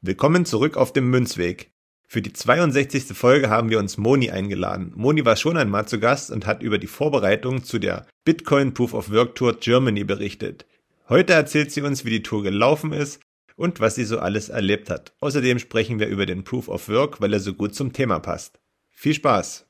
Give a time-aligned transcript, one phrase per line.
[0.00, 1.72] Willkommen zurück auf dem Münzweg.
[2.06, 3.18] Für die 62.
[3.18, 4.92] Folge haben wir uns Moni eingeladen.
[4.94, 8.94] Moni war schon einmal zu Gast und hat über die Vorbereitung zu der Bitcoin Proof
[8.94, 10.66] of Work Tour Germany berichtet.
[11.08, 13.20] Heute erzählt sie uns, wie die Tour gelaufen ist
[13.56, 15.16] und was sie so alles erlebt hat.
[15.18, 18.60] Außerdem sprechen wir über den Proof of Work, weil er so gut zum Thema passt.
[18.90, 19.67] Viel Spaß!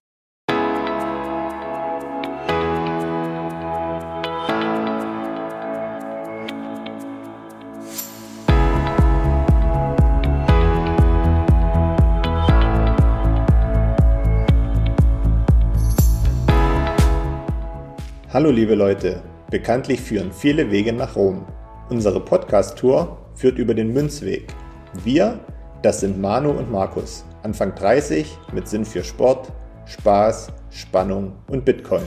[18.30, 21.46] Hallo liebe Leute, bekanntlich führen viele Wege nach Rom.
[21.88, 24.52] Unsere Podcast-Tour führt über den Münzweg.
[25.02, 25.40] Wir,
[25.80, 29.50] das sind Manu und Markus, Anfang 30 mit Sinn für Sport,
[29.86, 32.04] Spaß, Spannung und Bitcoin.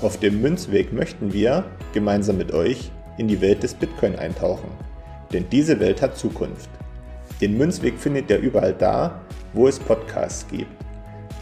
[0.00, 4.70] Auf dem Münzweg möchten wir, gemeinsam mit euch, in die Welt des Bitcoin eintauchen.
[5.30, 6.70] Denn diese Welt hat Zukunft.
[7.42, 9.20] Den Münzweg findet ihr überall da,
[9.52, 10.72] wo es Podcasts gibt.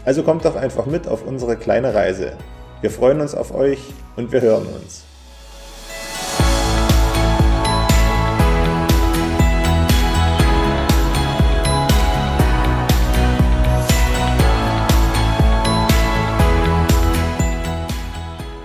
[0.03, 2.33] Also kommt doch einfach mit auf unsere kleine Reise.
[2.81, 5.03] Wir freuen uns auf euch und wir hören uns.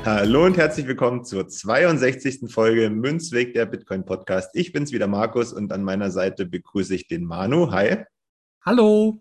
[0.04, 2.52] Hallo und herzlich willkommen zur 62.
[2.52, 4.50] Folge Münzweg der Bitcoin Podcast.
[4.54, 7.72] Ich bin's wieder Markus und an meiner Seite begrüße ich den Manu.
[7.72, 8.04] Hi.
[8.64, 9.20] Hallo.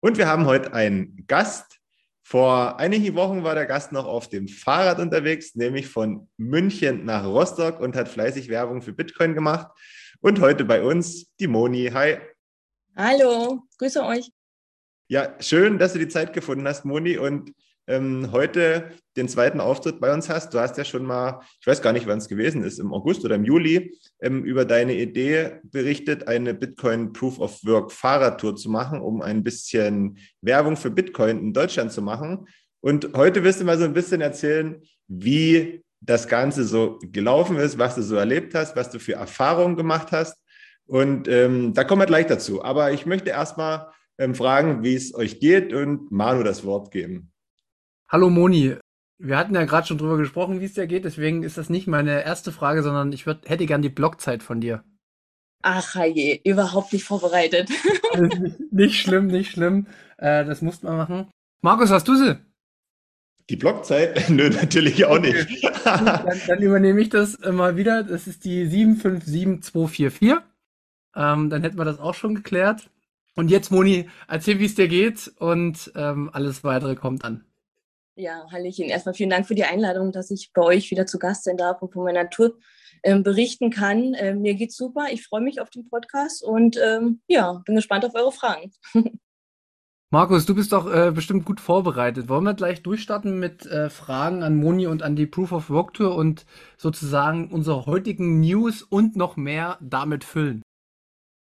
[0.00, 1.75] Und wir haben heute einen Gast,
[2.28, 7.24] vor einigen Wochen war der Gast noch auf dem Fahrrad unterwegs, nämlich von München nach
[7.24, 9.68] Rostock und hat fleißig Werbung für Bitcoin gemacht.
[10.20, 11.88] Und heute bei uns die Moni.
[11.94, 12.18] Hi.
[12.96, 14.28] Hallo, grüße euch.
[15.06, 17.16] Ja, schön, dass du die Zeit gefunden hast, Moni.
[17.16, 17.52] Und
[17.86, 20.52] ähm, heute den zweiten Auftritt bei uns hast.
[20.52, 23.24] Du hast ja schon mal, ich weiß gar nicht, wann es gewesen ist, im August
[23.24, 28.70] oder im Juli, ähm, über deine Idee berichtet, eine Bitcoin Proof of Work Fahrradtour zu
[28.70, 32.46] machen, um ein bisschen Werbung für Bitcoin in Deutschland zu machen.
[32.80, 37.78] Und heute wirst du mal so ein bisschen erzählen, wie das Ganze so gelaufen ist,
[37.78, 40.36] was du so erlebt hast, was du für Erfahrungen gemacht hast.
[40.86, 42.62] Und ähm, da kommen wir gleich dazu.
[42.62, 43.88] Aber ich möchte erstmal
[44.18, 47.32] ähm, fragen, wie es euch geht und Manu das Wort geben.
[48.08, 48.76] Hallo Moni,
[49.18, 51.88] wir hatten ja gerade schon drüber gesprochen, wie es dir geht, deswegen ist das nicht
[51.88, 54.84] meine erste Frage, sondern ich würd, hätte gern die Blockzeit von dir.
[55.62, 57.68] Ach je, überhaupt nicht vorbereitet.
[58.18, 59.88] nicht, nicht, schlimm, nicht schlimm.
[60.18, 61.30] Äh, das musst man machen.
[61.62, 62.38] Markus, hast du sie?
[63.50, 64.28] Die Blockzeit?
[64.30, 65.64] Nö, natürlich auch nicht.
[65.84, 68.04] dann, dann, übernehme ich das mal wieder.
[68.04, 70.44] Das ist die 757244.
[71.16, 72.88] Ähm, dann hätten wir das auch schon geklärt.
[73.34, 77.45] Und jetzt, Moni, erzähl, wie es dir geht und ähm, alles weitere kommt an.
[78.18, 78.88] Ja, Hallöchen.
[78.88, 81.82] Erstmal vielen Dank für die Einladung, dass ich bei euch wieder zu Gast sein darf
[81.82, 82.58] und von meiner Tour
[83.02, 84.14] ähm, berichten kann.
[84.18, 85.08] Ähm, mir geht's super.
[85.10, 88.72] Ich freue mich auf den Podcast und ähm, ja, bin gespannt auf eure Fragen.
[90.10, 92.30] Markus, du bist doch äh, bestimmt gut vorbereitet.
[92.30, 95.92] Wollen wir gleich durchstarten mit äh, Fragen an Moni und an die Proof of Work
[95.92, 96.46] Tour und
[96.78, 100.62] sozusagen unsere heutigen News und noch mehr damit füllen?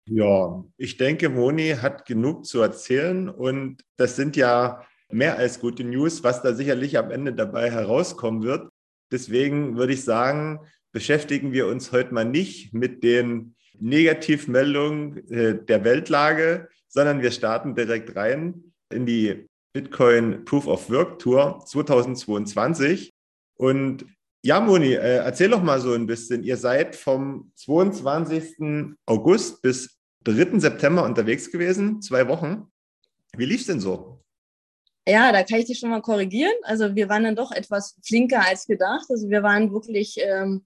[0.07, 5.83] Ja, ich denke, Moni hat genug zu erzählen und das sind ja mehr als gute
[5.83, 8.69] News, was da sicherlich am Ende dabei herauskommen wird.
[9.11, 10.59] Deswegen würde ich sagen,
[10.91, 17.75] beschäftigen wir uns heute mal nicht mit den Negativmeldungen äh, der Weltlage, sondern wir starten
[17.75, 23.13] direkt rein in die Bitcoin Proof of Work Tour 2022.
[23.55, 24.05] Und
[24.43, 26.43] ja, Moni, äh, erzähl doch mal so ein bisschen.
[26.43, 28.95] Ihr seid vom 22.
[29.05, 30.59] August bis 3.
[30.59, 32.71] September unterwegs gewesen, zwei Wochen.
[33.37, 34.18] Wie lief es denn so?
[35.09, 36.53] Ja, da kann ich dich schon mal korrigieren.
[36.63, 39.05] Also wir waren dann doch etwas flinker als gedacht.
[39.09, 40.65] Also wir waren wirklich ähm,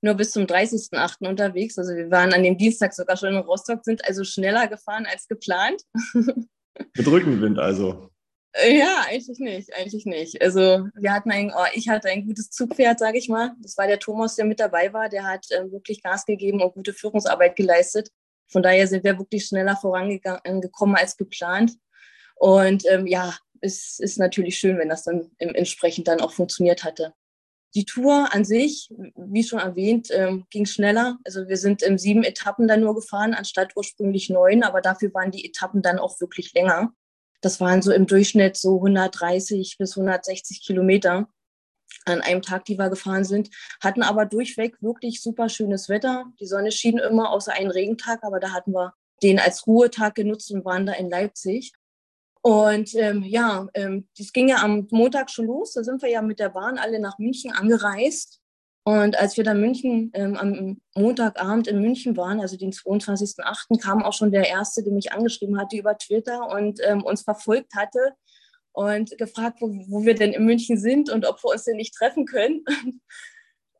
[0.00, 1.28] nur bis zum 30.08.
[1.28, 1.78] unterwegs.
[1.78, 5.28] Also wir waren an dem Dienstag sogar schon in Rostock, sind also schneller gefahren als
[5.28, 5.82] geplant.
[6.14, 8.08] Mit Rückenwind also.
[8.52, 10.40] Äh, ja, eigentlich nicht, eigentlich nicht.
[10.40, 13.52] Also wir hatten ein, oh, ich hatte ein gutes Zugpferd, sage ich mal.
[13.60, 15.10] Das war der Thomas, der mit dabei war.
[15.10, 18.08] Der hat äh, wirklich Gas gegeben und gute Führungsarbeit geleistet.
[18.48, 21.72] Von daher sind wir wirklich schneller vorangekommen als geplant.
[22.36, 27.14] Und ähm, ja, es ist natürlich schön, wenn das dann entsprechend dann auch funktioniert hatte.
[27.74, 31.18] Die Tour an sich, wie schon erwähnt, ähm, ging schneller.
[31.24, 35.30] Also wir sind in sieben Etappen dann nur gefahren, anstatt ursprünglich neun, aber dafür waren
[35.30, 36.92] die Etappen dann auch wirklich länger.
[37.40, 41.28] Das waren so im Durchschnitt so 130 bis 160 Kilometer
[42.04, 43.50] an einem Tag, die wir gefahren sind,
[43.80, 46.26] hatten aber durchweg wirklich super schönes Wetter.
[46.40, 50.50] Die Sonne schien immer, außer einen Regentag, aber da hatten wir den als Ruhetag genutzt
[50.50, 51.72] und waren da in Leipzig.
[52.42, 55.74] Und ähm, ja, ähm, das ging ja am Montag schon los.
[55.74, 58.40] Da sind wir ja mit der Bahn alle nach München angereist.
[58.84, 64.02] Und als wir dann München ähm, am Montagabend in München waren, also den 22.08., kam
[64.02, 68.14] auch schon der Erste, der mich angeschrieben hatte über Twitter und ähm, uns verfolgt hatte
[68.72, 71.94] und gefragt, wo, wo wir denn in München sind und ob wir uns denn nicht
[71.94, 72.64] treffen können.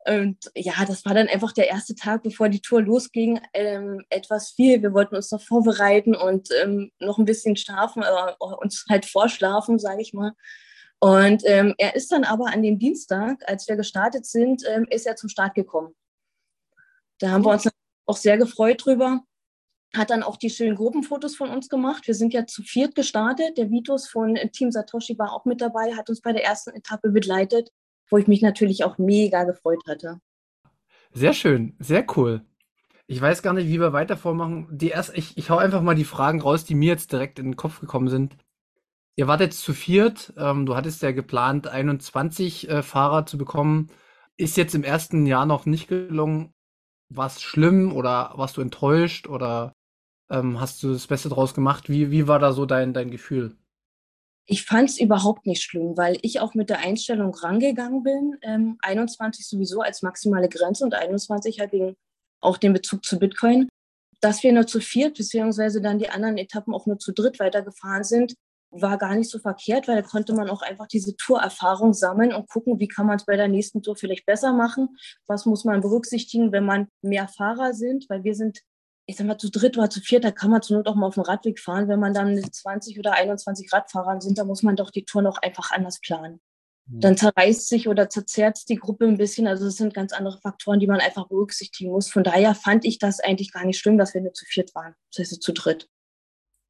[0.05, 4.51] Und ja, das war dann einfach der erste Tag, bevor die Tour losging, ähm, etwas
[4.51, 4.81] viel.
[4.81, 9.79] Wir wollten uns noch vorbereiten und ähm, noch ein bisschen schlafen, äh, uns halt vorschlafen,
[9.79, 10.33] sage ich mal.
[10.99, 15.05] Und ähm, er ist dann aber an dem Dienstag, als wir gestartet sind, ähm, ist
[15.05, 15.95] er zum Start gekommen.
[17.19, 17.69] Da haben wir uns
[18.05, 19.21] auch sehr gefreut drüber.
[19.95, 22.07] Hat dann auch die schönen Gruppenfotos von uns gemacht.
[22.07, 23.57] Wir sind ja zu viert gestartet.
[23.57, 27.09] Der Vitus von Team Satoshi war auch mit dabei, hat uns bei der ersten Etappe
[27.09, 27.69] begleitet
[28.13, 30.21] wo ich mich natürlich auch mega gefreut hatte.
[31.13, 32.45] Sehr schön, sehr cool.
[33.07, 34.67] Ich weiß gar nicht, wie wir weiter vormachen.
[34.69, 37.45] Die erst, ich, ich hau einfach mal die Fragen raus, die mir jetzt direkt in
[37.45, 38.37] den Kopf gekommen sind.
[39.15, 40.31] Ihr wart jetzt zu viert.
[40.37, 43.89] Ähm, du hattest ja geplant, 21 äh, Fahrer zu bekommen.
[44.37, 46.53] Ist jetzt im ersten Jahr noch nicht gelungen.
[47.09, 49.73] War schlimm oder warst du enttäuscht oder
[50.29, 51.89] ähm, hast du das Beste draus gemacht?
[51.89, 53.57] Wie, wie war da so dein, dein Gefühl?
[54.45, 58.37] Ich fand es überhaupt nicht schlimm, weil ich auch mit der Einstellung rangegangen bin.
[58.41, 61.95] Ähm, 21 sowieso als maximale Grenze und 21 halt wegen
[62.41, 63.69] auch den Bezug zu Bitcoin.
[64.19, 68.03] Dass wir nur zu viert, beziehungsweise dann die anderen Etappen auch nur zu dritt weitergefahren
[68.03, 68.35] sind,
[68.71, 72.49] war gar nicht so verkehrt, weil da konnte man auch einfach diese Tourerfahrung sammeln und
[72.49, 74.97] gucken, wie kann man es bei der nächsten Tour vielleicht besser machen.
[75.27, 78.61] Was muss man berücksichtigen, wenn man mehr Fahrer sind, weil wir sind
[79.05, 81.07] ich sag mal, zu dritt oder zu viert, da kann man zur Not auch mal
[81.07, 81.87] auf dem Radweg fahren.
[81.87, 85.21] Wenn man dann mit 20 oder 21 Radfahrern sind, da muss man doch die Tour
[85.21, 86.39] noch einfach anders planen.
[86.87, 87.01] Mhm.
[87.01, 89.47] Dann zerreißt sich oder zerzerrt die Gruppe ein bisschen.
[89.47, 92.09] Also es sind ganz andere Faktoren, die man einfach berücksichtigen muss.
[92.09, 94.95] Von daher fand ich das eigentlich gar nicht schlimm, dass wir nur zu viert waren.
[95.11, 95.89] Das heißt zu dritt.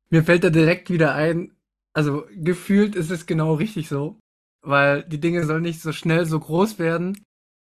[0.09, 1.55] Mir fällt da direkt wieder ein,
[1.93, 4.19] also gefühlt ist es genau richtig so,
[4.61, 7.23] weil die Dinge sollen nicht so schnell so groß werden.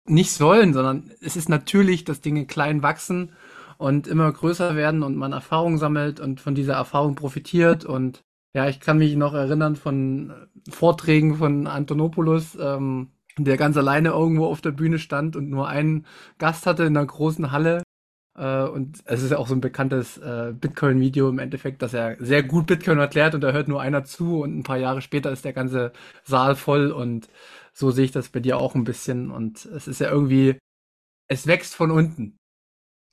[0.08, 3.34] Nicht sollen, sondern es ist natürlich, dass Dinge klein wachsen
[3.78, 7.84] und immer größer werden und man Erfahrung sammelt und von dieser Erfahrung profitiert.
[7.84, 8.22] Und
[8.54, 10.32] ja, ich kann mich noch erinnern von
[10.68, 16.06] Vorträgen von Antonopoulos, ähm, der ganz alleine irgendwo auf der Bühne stand und nur einen
[16.38, 17.82] Gast hatte in einer großen Halle.
[18.36, 22.16] Äh, und es ist ja auch so ein bekanntes äh, Bitcoin-Video im Endeffekt, dass er
[22.18, 25.30] sehr gut Bitcoin erklärt und da hört nur einer zu und ein paar Jahre später
[25.30, 25.92] ist der ganze
[26.24, 27.28] Saal voll und
[27.72, 29.30] so sehe ich das bei dir auch ein bisschen.
[29.30, 30.58] Und es ist ja irgendwie,
[31.28, 32.38] es wächst von unten.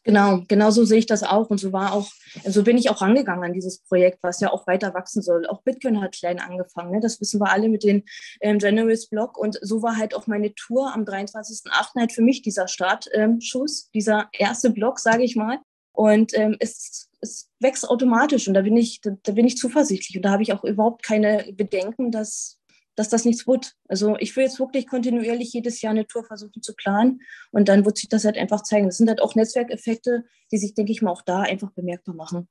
[0.04, 1.50] Genau, genau so sehe ich das auch.
[1.50, 2.10] Und so war auch,
[2.46, 5.46] so bin ich auch rangegangen an dieses Projekt, was ja auch weiter wachsen soll.
[5.48, 6.92] Auch Bitcoin hat klein angefangen.
[6.92, 7.00] Ne?
[7.00, 8.04] Das wissen wir alle mit dem
[8.42, 9.38] ähm, Generous Blog.
[9.38, 12.00] Und so war halt auch meine Tour am 23.08.
[12.00, 15.60] halt für mich dieser Startschuss, ähm, dieser erste Blog, sage ich mal.
[15.94, 20.18] Und ähm, es, es wächst automatisch und da bin ich, da, da bin ich zuversichtlich.
[20.18, 22.60] Und da habe ich auch überhaupt keine Bedenken, dass
[22.96, 23.74] dass das nichts wird.
[23.88, 27.86] Also ich will jetzt wirklich kontinuierlich jedes Jahr eine Tour versuchen zu planen und dann
[27.86, 28.88] wird sich das halt einfach zeigen.
[28.88, 32.48] Das sind halt auch Netzwerkeffekte, die sich, denke ich mal, auch da einfach bemerkbar machen.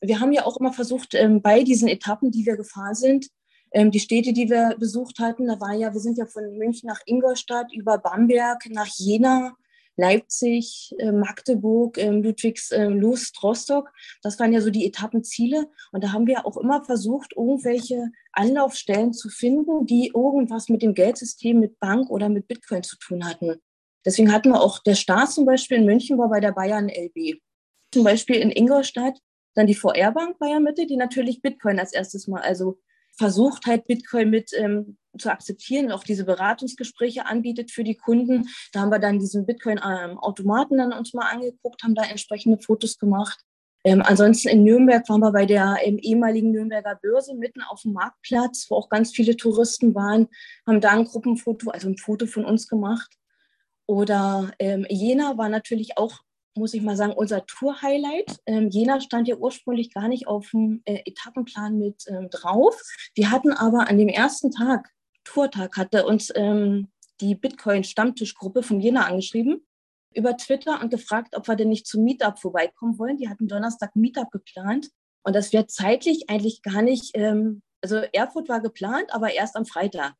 [0.00, 3.26] Wir haben ja auch immer versucht, ähm, bei diesen Etappen, die wir gefahren sind,
[3.72, 6.88] ähm, die Städte, die wir besucht hatten, da war ja, wir sind ja von München
[6.88, 9.54] nach Ingolstadt über Bamberg nach Jena,
[10.00, 13.04] Leipzig, äh, Magdeburg, ähm, Ludwigslust, ähm,
[13.42, 13.92] Rostock.
[14.22, 15.68] Das waren ja so die Etappenziele.
[15.92, 20.94] Und da haben wir auch immer versucht, irgendwelche Anlaufstellen zu finden, die irgendwas mit dem
[20.94, 23.60] Geldsystem, mit Bank oder mit Bitcoin zu tun hatten.
[24.04, 27.38] Deswegen hatten wir auch der Start zum Beispiel in München war bei der Bayern LB.
[27.92, 29.18] Zum Beispiel in Ingolstadt
[29.54, 32.78] dann die VR-Bank Bayern Mitte, die natürlich Bitcoin als erstes mal, also
[33.18, 38.48] versucht halt Bitcoin mit ähm, zu akzeptieren und auch diese Beratungsgespräche anbietet für die Kunden.
[38.72, 43.38] Da haben wir dann diesen Bitcoin-Automaten dann uns mal angeguckt, haben da entsprechende Fotos gemacht.
[43.82, 47.94] Ähm, ansonsten in Nürnberg waren wir bei der ähm, ehemaligen Nürnberger Börse mitten auf dem
[47.94, 50.28] Marktplatz, wo auch ganz viele Touristen waren,
[50.66, 53.10] haben da ein Gruppenfoto, also ein Foto von uns gemacht.
[53.86, 56.20] Oder ähm, Jena war natürlich auch
[56.56, 58.38] muss ich mal sagen, unser Tour-Highlight.
[58.46, 62.80] Ähm, Jena stand ja ursprünglich gar nicht auf dem äh, Etappenplan mit ähm, drauf.
[63.14, 64.90] Wir hatten aber an dem ersten Tag,
[65.32, 66.88] Tourtag, hatte uns ähm,
[67.20, 69.64] die Bitcoin-Stammtischgruppe von Jena angeschrieben
[70.12, 73.16] über Twitter und gefragt, ob wir denn nicht zum Meetup vorbeikommen wollen.
[73.16, 74.88] Die hatten Donnerstag Meetup geplant
[75.22, 79.66] und das wäre zeitlich eigentlich gar nicht, ähm, also Erfurt war geplant, aber erst am
[79.66, 80.14] Freitag.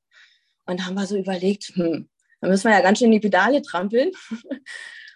[0.66, 2.08] Und da haben wir so überlegt, hm,
[2.40, 4.12] da müssen wir ja ganz schön in die Pedale trampeln.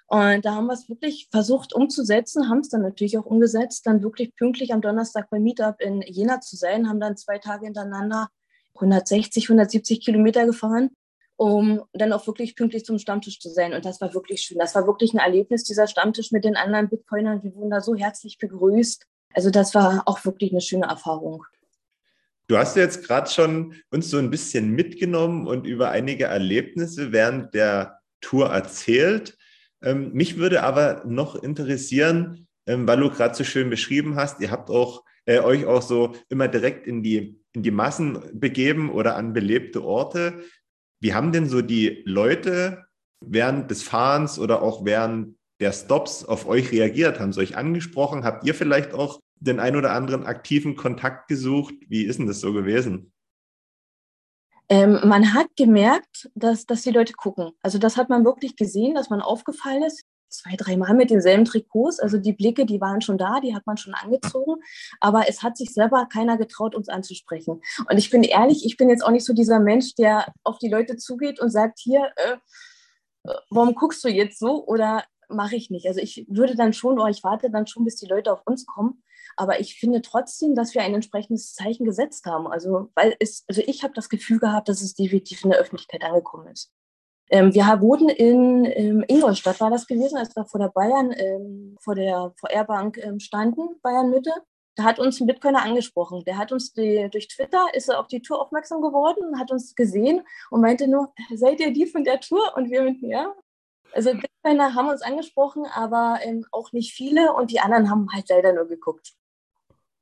[0.06, 4.02] Und da haben wir es wirklich versucht umzusetzen, haben es dann natürlich auch umgesetzt, dann
[4.02, 8.28] wirklich pünktlich am Donnerstag beim Meetup in Jena zu sein, haben dann zwei Tage hintereinander
[8.75, 10.90] 160, 170 Kilometer gefahren,
[11.37, 13.73] um dann auch wirklich pünktlich zum Stammtisch zu sein.
[13.73, 14.59] Und das war wirklich schön.
[14.59, 17.43] Das war wirklich ein Erlebnis, dieser Stammtisch mit den anderen Bitcoinern.
[17.43, 19.07] Wir wurden da so herzlich begrüßt.
[19.35, 21.45] Also das war auch wirklich eine schöne Erfahrung.
[22.47, 27.54] Du hast jetzt gerade schon uns so ein bisschen mitgenommen und über einige Erlebnisse während
[27.54, 29.37] der Tour erzählt.
[29.83, 34.50] Ähm, mich würde aber noch interessieren, ähm, weil du gerade so schön beschrieben hast, ihr
[34.50, 39.16] habt auch äh, euch auch so immer direkt in die, in die Massen begeben oder
[39.16, 40.44] an belebte Orte.
[41.00, 42.84] Wie haben denn so die Leute
[43.20, 47.20] während des Fahrens oder auch während der Stops auf euch reagiert?
[47.20, 48.25] Haben sie euch angesprochen?
[48.25, 51.75] Habt ihr vielleicht auch den ein oder anderen aktiven Kontakt gesucht?
[51.88, 53.12] Wie ist denn das so gewesen?
[54.68, 57.52] Ähm, man hat gemerkt, dass, dass die Leute gucken.
[57.62, 60.04] Also das hat man wirklich gesehen, dass man aufgefallen ist.
[60.34, 62.00] Zwei, dreimal mit denselben Trikots.
[62.00, 64.60] Also die Blicke, die waren schon da, die hat man schon angezogen.
[65.00, 67.62] Aber es hat sich selber keiner getraut, uns anzusprechen.
[67.88, 70.68] Und ich bin ehrlich, ich bin jetzt auch nicht so dieser Mensch, der auf die
[70.68, 72.36] Leute zugeht und sagt, hier, äh,
[73.50, 74.66] warum guckst du jetzt so?
[74.66, 75.86] Oder mache ich nicht.
[75.86, 78.66] Also ich würde dann schon, oder ich warte dann schon, bis die Leute auf uns
[78.66, 79.02] kommen.
[79.36, 82.46] Aber ich finde trotzdem, dass wir ein entsprechendes Zeichen gesetzt haben.
[82.46, 86.02] Also, weil es, also ich habe das Gefühl gehabt, dass es definitiv in der Öffentlichkeit
[86.02, 86.72] angekommen ist.
[87.31, 91.76] Ähm, wir wurden in ähm, Ingolstadt, war das gewesen, als wir vor der Bayern, ähm,
[91.81, 94.33] vor der VR-Bank ähm, standen, Bayern Mitte.
[94.76, 96.25] Da hat uns ein Bitcoiner angesprochen.
[96.25, 99.75] Der hat uns die, durch Twitter ist er auf die Tour aufmerksam geworden, hat uns
[99.75, 102.54] gesehen und meinte nur, seid ihr die von der Tour?
[102.57, 103.33] Und wir meinten, ja.
[103.93, 108.28] Also Bitcoiner haben uns angesprochen, aber ähm, auch nicht viele und die anderen haben halt
[108.28, 109.14] leider nur geguckt.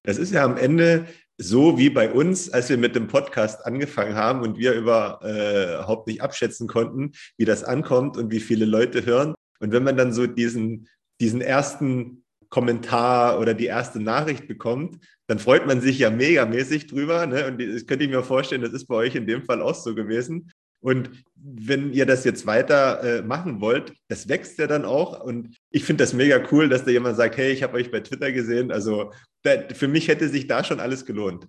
[0.05, 1.07] Das ist ja am Ende
[1.39, 6.11] so wie bei uns, als wir mit dem Podcast angefangen haben und wir überhaupt äh,
[6.11, 9.35] nicht abschätzen konnten, wie das ankommt und wie viele Leute hören.
[9.61, 10.89] Und wenn man dann so diesen,
[11.21, 17.27] diesen ersten Kommentar oder die erste Nachricht bekommt, dann freut man sich ja megamäßig drüber.
[17.27, 17.47] Ne?
[17.47, 19.95] Und das könnte ich mir vorstellen, das ist bei euch in dem Fall auch so
[19.95, 20.51] gewesen.
[20.81, 25.23] Und wenn ihr das jetzt weiter äh, machen wollt, das wächst ja dann auch.
[25.23, 28.01] Und ich finde das mega cool, dass da jemand sagt, hey, ich habe euch bei
[28.01, 28.73] Twitter gesehen.
[28.73, 31.49] Also da, für mich hätte sich da schon alles gelohnt.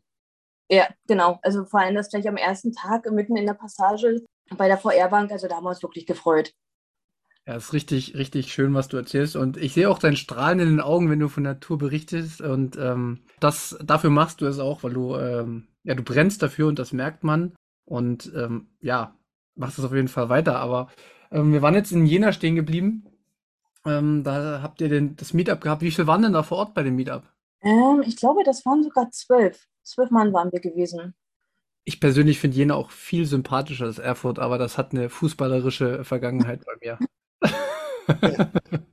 [0.70, 1.40] Ja, genau.
[1.44, 4.24] Also vor allem das gleich am ersten Tag mitten in der Passage
[4.58, 5.32] bei der VR-Bank.
[5.32, 6.54] Also da haben wir uns wirklich gefreut.
[7.46, 9.36] Ja, ist richtig, richtig schön, was du erzählst.
[9.36, 12.40] Und ich sehe auch dein Strahlen in den Augen, wenn du von der Tour berichtest.
[12.40, 16.68] Und ähm, das, dafür machst du es auch, weil du, ähm, ja, du brennst dafür
[16.68, 17.54] und das merkt man.
[17.86, 19.18] Und ähm, ja,
[19.56, 20.60] machst es auf jeden Fall weiter.
[20.60, 20.90] Aber
[21.32, 23.06] ähm, wir waren jetzt in Jena stehen geblieben.
[23.86, 25.82] Ähm, da habt ihr den, das Meetup gehabt.
[25.82, 27.33] Wie viele waren denn da vor Ort bei dem Meetup?
[27.64, 29.68] Ähm, ich glaube, das waren sogar zwölf.
[29.84, 31.16] Zwölf Mann waren wir gewesen.
[31.86, 36.64] Ich persönlich finde Jena auch viel sympathischer als Erfurt, aber das hat eine fußballerische Vergangenheit
[36.66, 36.98] bei mir.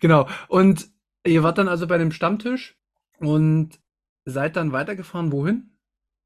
[0.00, 0.28] genau.
[0.48, 0.90] Und
[1.24, 2.76] ihr wart dann also bei dem Stammtisch
[3.20, 3.78] und
[4.24, 5.30] seid dann weitergefahren.
[5.32, 5.76] Wohin?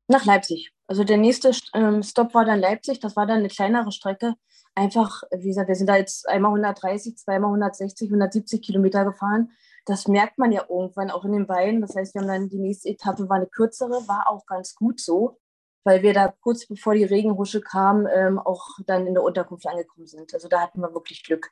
[0.08, 0.72] Nach Leipzig.
[0.86, 3.00] Also der nächste ähm, Stop war dann Leipzig.
[3.00, 4.34] Das war dann eine kleinere Strecke.
[4.74, 9.50] Einfach, wie gesagt, wir sind da jetzt einmal 130, zweimal 160, 170 Kilometer gefahren.
[9.84, 11.80] Das merkt man ja irgendwann auch in den Beinen.
[11.80, 15.00] Das heißt, wir haben dann die nächste Etappe war eine kürzere, war auch ganz gut
[15.00, 15.38] so,
[15.84, 20.06] weil wir da kurz bevor die Regenhusche kam, ähm, auch dann in der Unterkunft angekommen
[20.06, 20.32] sind.
[20.34, 21.50] Also da hatten wir wirklich Glück.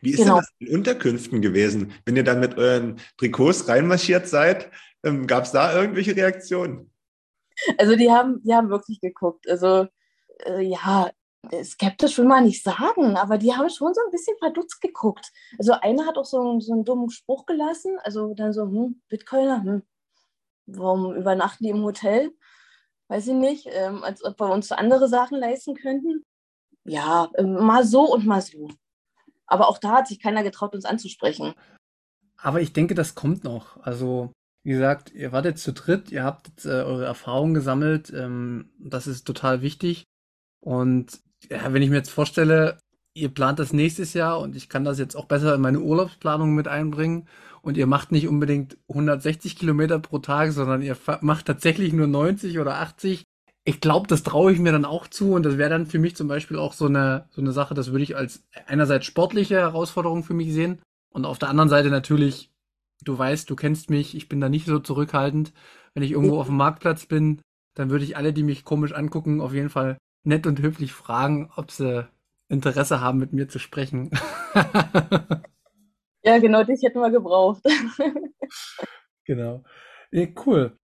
[0.00, 0.36] Wie ist genau.
[0.36, 1.92] denn das in Unterkünften gewesen?
[2.04, 4.70] Wenn ihr dann mit euren Trikots reinmarschiert seid,
[5.04, 6.90] ähm, gab es da irgendwelche Reaktionen?
[7.78, 9.48] Also die haben, die haben wirklich geguckt.
[9.48, 9.86] Also
[10.44, 11.10] äh, ja,
[11.62, 15.32] skeptisch will man nicht sagen, aber die haben schon so ein bisschen verdutzt geguckt.
[15.58, 19.62] Also einer hat auch so, so einen dummen Spruch gelassen, also dann so, hm, Bitcoiner,
[19.62, 19.82] hm,
[20.66, 22.30] warum übernachten die im Hotel?
[23.08, 26.24] Weiß ich nicht, ähm, als ob wir uns andere Sachen leisten könnten.
[26.84, 28.68] Ja, äh, mal so und mal so.
[29.46, 31.54] Aber auch da hat sich keiner getraut, uns anzusprechen.
[32.36, 33.76] Aber ich denke, das kommt noch.
[33.82, 34.32] Also
[34.64, 38.12] wie gesagt, ihr wart jetzt zu dritt, ihr habt jetzt, äh, eure Erfahrungen gesammelt.
[38.12, 40.04] Ähm, das ist total wichtig.
[40.60, 42.78] Und ja, wenn ich mir jetzt vorstelle,
[43.14, 46.54] ihr plant das nächstes Jahr und ich kann das jetzt auch besser in meine Urlaubsplanung
[46.54, 47.28] mit einbringen
[47.62, 52.58] und ihr macht nicht unbedingt 160 Kilometer pro Tag, sondern ihr macht tatsächlich nur 90
[52.58, 53.24] oder 80.
[53.64, 56.14] Ich glaube, das traue ich mir dann auch zu und das wäre dann für mich
[56.14, 60.22] zum Beispiel auch so eine, so eine Sache, das würde ich als einerseits sportliche Herausforderung
[60.22, 62.50] für mich sehen und auf der anderen Seite natürlich
[63.02, 65.52] du weißt, du kennst mich, ich bin da nicht so zurückhaltend.
[65.94, 67.40] Wenn ich irgendwo auf dem Marktplatz bin,
[67.74, 71.50] dann würde ich alle, die mich komisch angucken, auf jeden Fall nett und höflich fragen,
[71.56, 72.08] ob sie
[72.48, 74.10] Interesse haben, mit mir zu sprechen.
[76.22, 77.62] ja, genau, dich hätten wir gebraucht.
[79.24, 79.64] genau.
[80.10, 80.78] Nee, cool.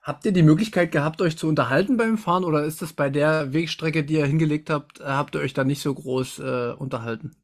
[0.00, 3.54] Habt ihr die Möglichkeit gehabt, euch zu unterhalten beim Fahren oder ist das bei der
[3.54, 7.34] Wegstrecke, die ihr hingelegt habt, habt ihr euch da nicht so groß äh, unterhalten?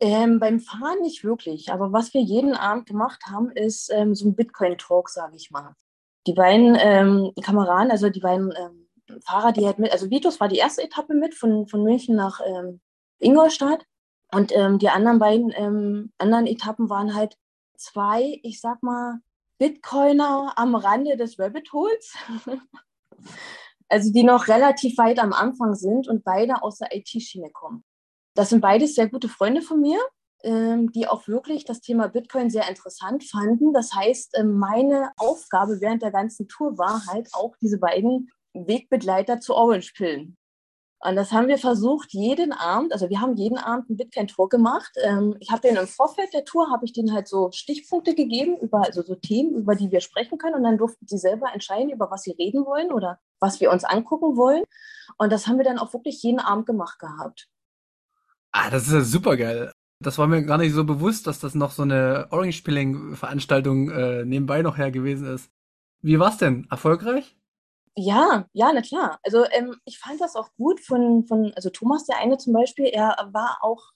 [0.00, 4.28] Ähm, beim Fahren nicht wirklich, aber was wir jeden Abend gemacht haben, ist ähm, so
[4.28, 5.74] ein Bitcoin-Talk, sage ich mal.
[6.26, 8.87] Die beiden ähm, Kameraden, also die beiden ähm,
[9.24, 12.40] Fahrer, die halt mit, also Vitus war die erste Etappe mit von, von München nach
[12.44, 12.80] ähm,
[13.18, 13.84] Ingolstadt
[14.32, 17.36] und ähm, die anderen beiden anderen Etappen waren halt
[17.76, 19.20] zwei, ich sag mal,
[19.58, 22.14] Bitcoiner am Rande des Rabbit Holes.
[23.88, 27.84] also die noch relativ weit am Anfang sind und beide aus der IT-Schiene kommen.
[28.34, 29.98] Das sind beides sehr gute Freunde von mir,
[30.44, 33.72] ähm, die auch wirklich das Thema Bitcoin sehr interessant fanden.
[33.72, 39.40] Das heißt, äh, meine Aufgabe während der ganzen Tour war halt auch diese beiden Wegbegleiter
[39.40, 40.36] zu Orange Pillen.
[41.00, 44.90] Und das haben wir versucht, jeden Abend, also wir haben jeden Abend einen Bitcoin-Tour gemacht.
[45.00, 48.58] Ähm, ich habe den im Vorfeld der Tour, habe ich denen halt so Stichpunkte gegeben,
[48.58, 50.56] über also so Themen, über die wir sprechen können.
[50.56, 53.84] Und dann durften sie selber entscheiden, über was sie reden wollen oder was wir uns
[53.84, 54.64] angucken wollen.
[55.18, 57.48] Und das haben wir dann auch wirklich jeden Abend gemacht gehabt.
[58.50, 59.70] Ah, das ist ja super geil.
[60.00, 64.62] Das war mir gar nicht so bewusst, dass das noch so eine Orange-Pilling-Veranstaltung äh, nebenbei
[64.62, 65.48] noch her gewesen ist.
[66.02, 66.66] Wie war's denn?
[66.70, 67.37] Erfolgreich?
[67.96, 69.18] Ja, ja, na klar.
[69.22, 72.86] Also ähm, ich fand das auch gut von, von, also Thomas, der eine zum Beispiel,
[72.86, 73.90] er war auch,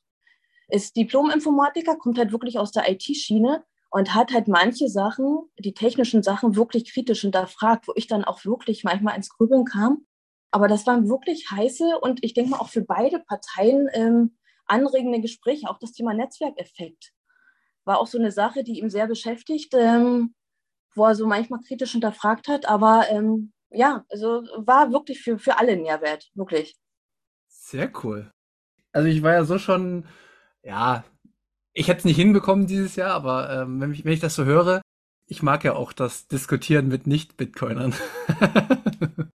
[0.68, 6.22] ist Diplom-Informatiker, kommt halt wirklich aus der IT-Schiene und hat halt manche Sachen, die technischen
[6.22, 10.06] Sachen wirklich kritisch hinterfragt, wo ich dann auch wirklich manchmal ins Grübeln kam.
[10.50, 15.20] Aber das waren wirklich heiße und ich denke mal auch für beide Parteien ähm, anregende
[15.20, 15.68] Gespräche.
[15.68, 17.12] Auch das Thema Netzwerkeffekt
[17.84, 20.34] war auch so eine Sache, die ihm sehr beschäftigt, ähm,
[20.94, 22.66] wo er so manchmal kritisch hinterfragt hat.
[22.66, 26.76] Aber ähm, ja, also war wirklich für, für alle ein Mehrwert, wirklich.
[27.48, 28.30] Sehr cool.
[28.92, 30.06] Also ich war ja so schon,
[30.62, 31.04] ja,
[31.72, 34.44] ich hätte es nicht hinbekommen dieses Jahr, aber ähm, wenn, ich, wenn ich das so
[34.44, 34.82] höre,
[35.26, 37.94] ich mag ja auch das Diskutieren mit Nicht-Bitcoinern.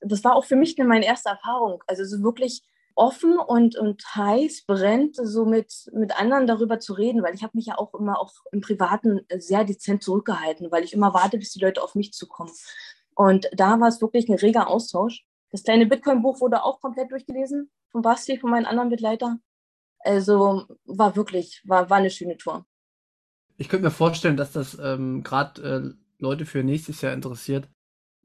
[0.00, 1.82] das war auch für mich meine erste Erfahrung.
[1.86, 2.62] Also so wirklich
[2.94, 7.56] offen und, und heiß brennt, so mit, mit anderen darüber zu reden, weil ich habe
[7.56, 11.52] mich ja auch immer auch im Privaten sehr dezent zurückgehalten, weil ich immer warte, bis
[11.52, 12.52] die Leute auf mich zukommen.
[13.16, 15.24] Und da war es wirklich ein reger Austausch.
[15.50, 19.40] Das kleine Bitcoin-Buch wurde auch komplett durchgelesen von Basti, von meinen anderen Begleitern.
[20.00, 22.66] Also war wirklich, war, war eine schöne Tour.
[23.56, 27.70] Ich könnte mir vorstellen, dass das ähm, gerade äh, Leute für nächstes Jahr interessiert.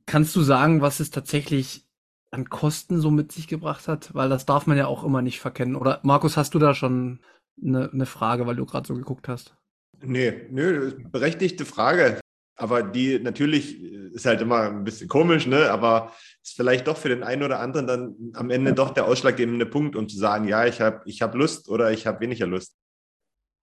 [0.06, 1.88] Kannst du sagen, was es tatsächlich
[2.32, 4.14] an Kosten so mit sich gebracht hat?
[4.14, 5.78] Weil das darf man ja auch immer nicht verkennen.
[5.78, 7.20] Oder Markus, hast du da schon
[7.62, 9.56] eine, eine Frage, weil du gerade so geguckt hast?
[10.02, 12.20] Nee, nö, berechtigte Frage.
[12.62, 13.82] Aber die natürlich
[14.14, 15.72] ist halt immer ein bisschen komisch, ne?
[15.72, 19.66] aber ist vielleicht doch für den einen oder anderen dann am Ende doch der ausschlaggebende
[19.66, 22.76] Punkt, um zu sagen, ja, ich habe ich hab Lust oder ich habe weniger Lust.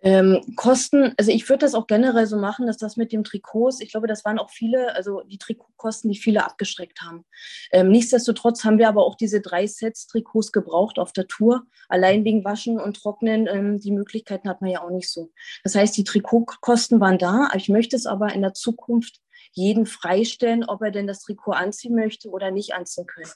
[0.00, 3.80] Ähm, Kosten, also ich würde das auch generell so machen, dass das mit dem Trikots,
[3.80, 7.24] ich glaube, das waren auch viele, also die Trikotkosten, die viele abgeschreckt haben.
[7.72, 11.64] Ähm, nichtsdestotrotz haben wir aber auch diese drei Sets Trikots gebraucht auf der Tour.
[11.88, 15.32] Allein wegen Waschen und Trocknen, ähm, die Möglichkeiten hat man ja auch nicht so.
[15.64, 17.48] Das heißt, die Trikotkosten waren da.
[17.54, 19.20] Ich möchte es aber in der Zukunft
[19.52, 23.30] jeden freistellen, ob er denn das Trikot anziehen möchte oder nicht anziehen können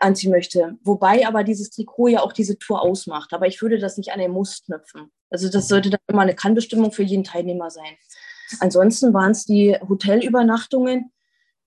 [0.00, 0.76] anziehen möchte.
[0.82, 3.32] Wobei aber dieses Trikot ja auch diese Tour ausmacht.
[3.32, 5.10] Aber ich würde das nicht an den Muss knüpfen.
[5.30, 7.96] Also das sollte dann immer eine Kannbestimmung für jeden Teilnehmer sein.
[8.60, 11.12] Ansonsten waren es die Hotelübernachtungen,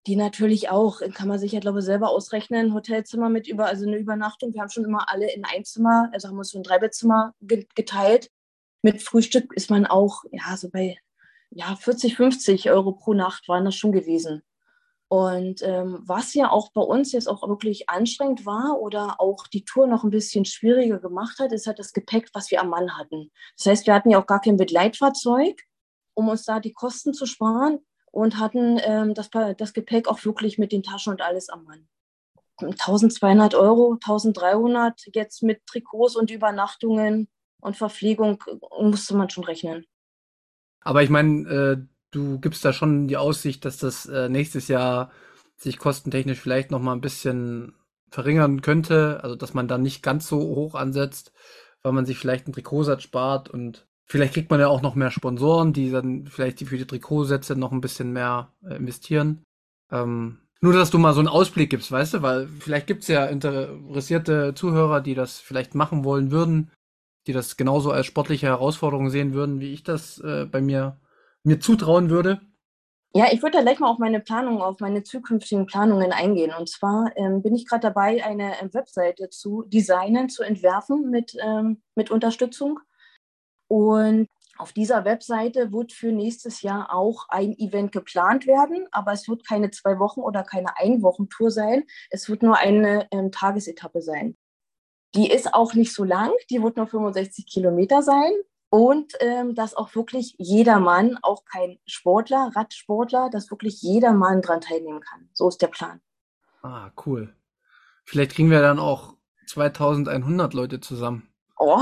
[0.08, 3.86] die natürlich auch, kann man sich ja, glaube ich, selber ausrechnen, Hotelzimmer mit über, also
[3.86, 4.54] eine Übernachtung.
[4.54, 8.32] Wir haben schon immer alle in ein Zimmer, also haben uns so ein Dreibettzimmer geteilt.
[8.82, 10.98] Mit Frühstück ist man auch, ja, so bei
[11.52, 14.42] ja, 40, 50 Euro pro Nacht waren das schon gewesen.
[15.12, 19.66] Und ähm, was ja auch bei uns jetzt auch wirklich anstrengend war oder auch die
[19.66, 22.98] Tour noch ein bisschen schwieriger gemacht hat, ist halt das Gepäck, was wir am Mann
[22.98, 23.30] hatten.
[23.58, 25.64] Das heißt, wir hatten ja auch gar kein Begleitfahrzeug,
[26.14, 27.80] um uns da die Kosten zu sparen
[28.14, 31.90] und hatten ähm, das, das Gepäck auch wirklich mit den Taschen und alles am Mann.
[32.62, 37.28] 1200 Euro, 1300 jetzt mit Trikots und Übernachtungen
[37.60, 38.42] und Verpflegung
[38.80, 39.86] musste man schon rechnen.
[40.80, 45.12] Aber ich meine, äh, du gibst da schon die Aussicht, dass das äh, nächstes Jahr
[45.58, 47.74] sich kostentechnisch vielleicht noch mal ein bisschen
[48.10, 51.32] verringern könnte, also dass man da nicht ganz so hoch ansetzt,
[51.82, 55.12] weil man sich vielleicht einen Trikotsatz spart und vielleicht kriegt man ja auch noch mehr
[55.12, 59.44] Sponsoren, die dann vielleicht für die Trikotsätze noch ein bisschen mehr äh, investieren.
[59.92, 63.26] Ähm, nur, dass du mal so einen Ausblick gibst, weißt du, weil vielleicht gibt's ja
[63.26, 66.70] interessierte Zuhörer, die das vielleicht machen wollen würden,
[67.26, 71.00] die das genauso als sportliche Herausforderung sehen würden, wie ich das äh, bei mir
[71.44, 72.42] mir zutrauen würde?
[73.14, 76.54] Ja, ich würde da gleich mal auf meine Planung, auf meine zukünftigen Planungen eingehen.
[76.58, 81.36] Und zwar ähm, bin ich gerade dabei, eine äh, Webseite zu designen, zu entwerfen mit,
[81.44, 82.80] ähm, mit Unterstützung.
[83.68, 89.28] Und auf dieser Webseite wird für nächstes Jahr auch ein Event geplant werden, aber es
[89.28, 91.84] wird keine zwei Wochen oder keine Einwochentour sein.
[92.12, 94.38] Es wird nur eine ähm, Tagesetappe sein.
[95.16, 98.32] Die ist auch nicht so lang, die wird nur 65 Kilometer sein
[98.72, 105.02] und ähm, dass auch wirklich jedermann, auch kein Sportler, Radsportler, dass wirklich jedermann dran teilnehmen
[105.02, 105.30] kann.
[105.34, 106.00] So ist der Plan.
[106.64, 107.36] Ah, cool.
[108.06, 109.16] Vielleicht kriegen wir dann auch
[109.48, 111.28] 2100 Leute zusammen.
[111.58, 111.82] Oh.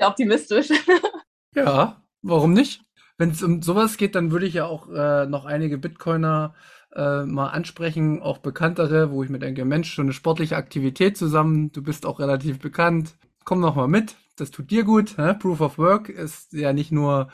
[0.00, 0.70] ja, optimistisch.
[1.54, 2.80] ja, warum nicht?
[3.18, 6.54] Wenn es um sowas geht, dann würde ich ja auch äh, noch einige Bitcoiner
[6.94, 11.72] äh, mal ansprechen, auch bekanntere, wo ich mir denke, Mensch, schon eine sportliche Aktivität zusammen,
[11.72, 15.16] du bist auch relativ bekannt, komm noch mal mit, das tut dir gut.
[15.16, 15.32] Hä?
[15.32, 17.30] Proof of Work ist ja nicht nur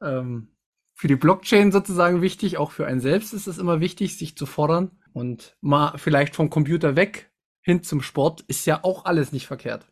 [0.00, 0.56] ähm,
[0.94, 4.46] für die Blockchain sozusagen wichtig, auch für einen selbst ist es immer wichtig, sich zu
[4.46, 9.46] fordern und mal vielleicht vom Computer weg hin zum Sport ist ja auch alles nicht
[9.46, 9.84] verkehrt.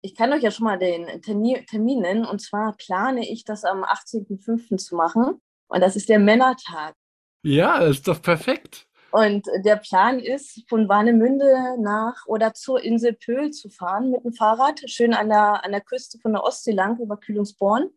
[0.00, 3.84] Ich kann euch ja schon mal den Termin nennen und zwar plane ich das am
[3.84, 4.78] 18.05.
[4.78, 6.94] zu machen und das ist der Männertag.
[7.42, 8.88] Ja, ist doch perfekt.
[9.14, 14.32] Und der Plan ist, von Warnemünde nach oder zur Insel Pöhl zu fahren mit dem
[14.32, 17.90] Fahrrad, schön an der, an der Küste von der Ostsee lang über Kühlungsborn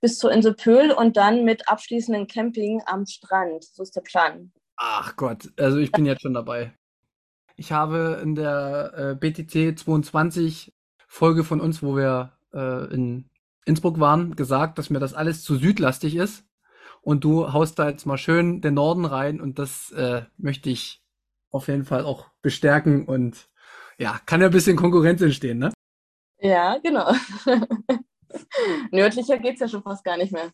[0.00, 3.62] bis zur Insel Pöhl und dann mit abschließendem Camping am Strand.
[3.62, 4.52] So ist der Plan.
[4.76, 6.72] Ach Gott, also ich bin jetzt schon dabei.
[7.56, 10.72] Ich habe in der äh, BTC 22
[11.06, 13.28] Folge von uns, wo wir äh, in
[13.66, 16.42] Innsbruck waren, gesagt, dass mir das alles zu südlastig ist
[17.04, 21.02] und du haust da jetzt mal schön den Norden rein und das äh, möchte ich
[21.50, 23.48] auf jeden Fall auch bestärken und
[23.98, 25.72] ja, kann ja ein bisschen Konkurrenz entstehen, ne?
[26.40, 27.12] Ja, genau.
[28.90, 30.50] Nördlicher geht es ja schon fast gar nicht mehr.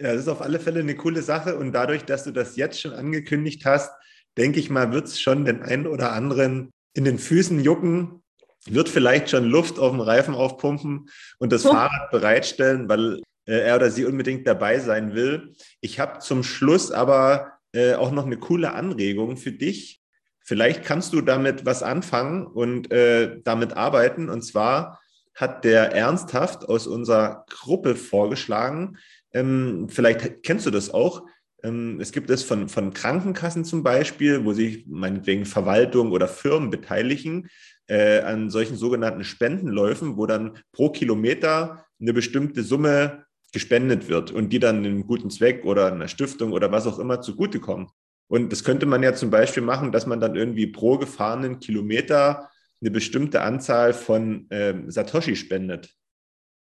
[0.00, 2.80] Ja, das ist auf alle Fälle eine coole Sache und dadurch, dass du das jetzt
[2.80, 3.92] schon angekündigt hast,
[4.36, 8.22] denke ich mal, wird es schon den einen oder anderen in den Füßen jucken,
[8.66, 13.76] wird vielleicht schon Luft auf dem Reifen aufpumpen und das Fahrrad bereitstellen, weil äh, er
[13.76, 15.54] oder sie unbedingt dabei sein will.
[15.80, 20.02] Ich habe zum Schluss aber äh, auch noch eine coole Anregung für dich.
[20.44, 24.28] Vielleicht kannst du damit was anfangen und äh, damit arbeiten.
[24.28, 25.00] Und zwar
[25.34, 28.98] hat der Ernsthaft aus unserer Gruppe vorgeschlagen,
[29.32, 31.22] ähm, vielleicht kennst du das auch,
[31.62, 36.70] ähm, es gibt es von, von Krankenkassen zum Beispiel, wo sich meinetwegen Verwaltung oder Firmen
[36.70, 37.48] beteiligen
[37.86, 44.50] äh, an solchen sogenannten Spendenläufen, wo dann pro Kilometer eine bestimmte Summe gespendet wird und
[44.52, 47.88] die dann einem guten Zweck oder einer Stiftung oder was auch immer zugutekommen.
[48.28, 52.50] Und das könnte man ja zum Beispiel machen, dass man dann irgendwie pro gefahrenen Kilometer
[52.80, 55.94] eine bestimmte Anzahl von ähm, Satoshi spendet.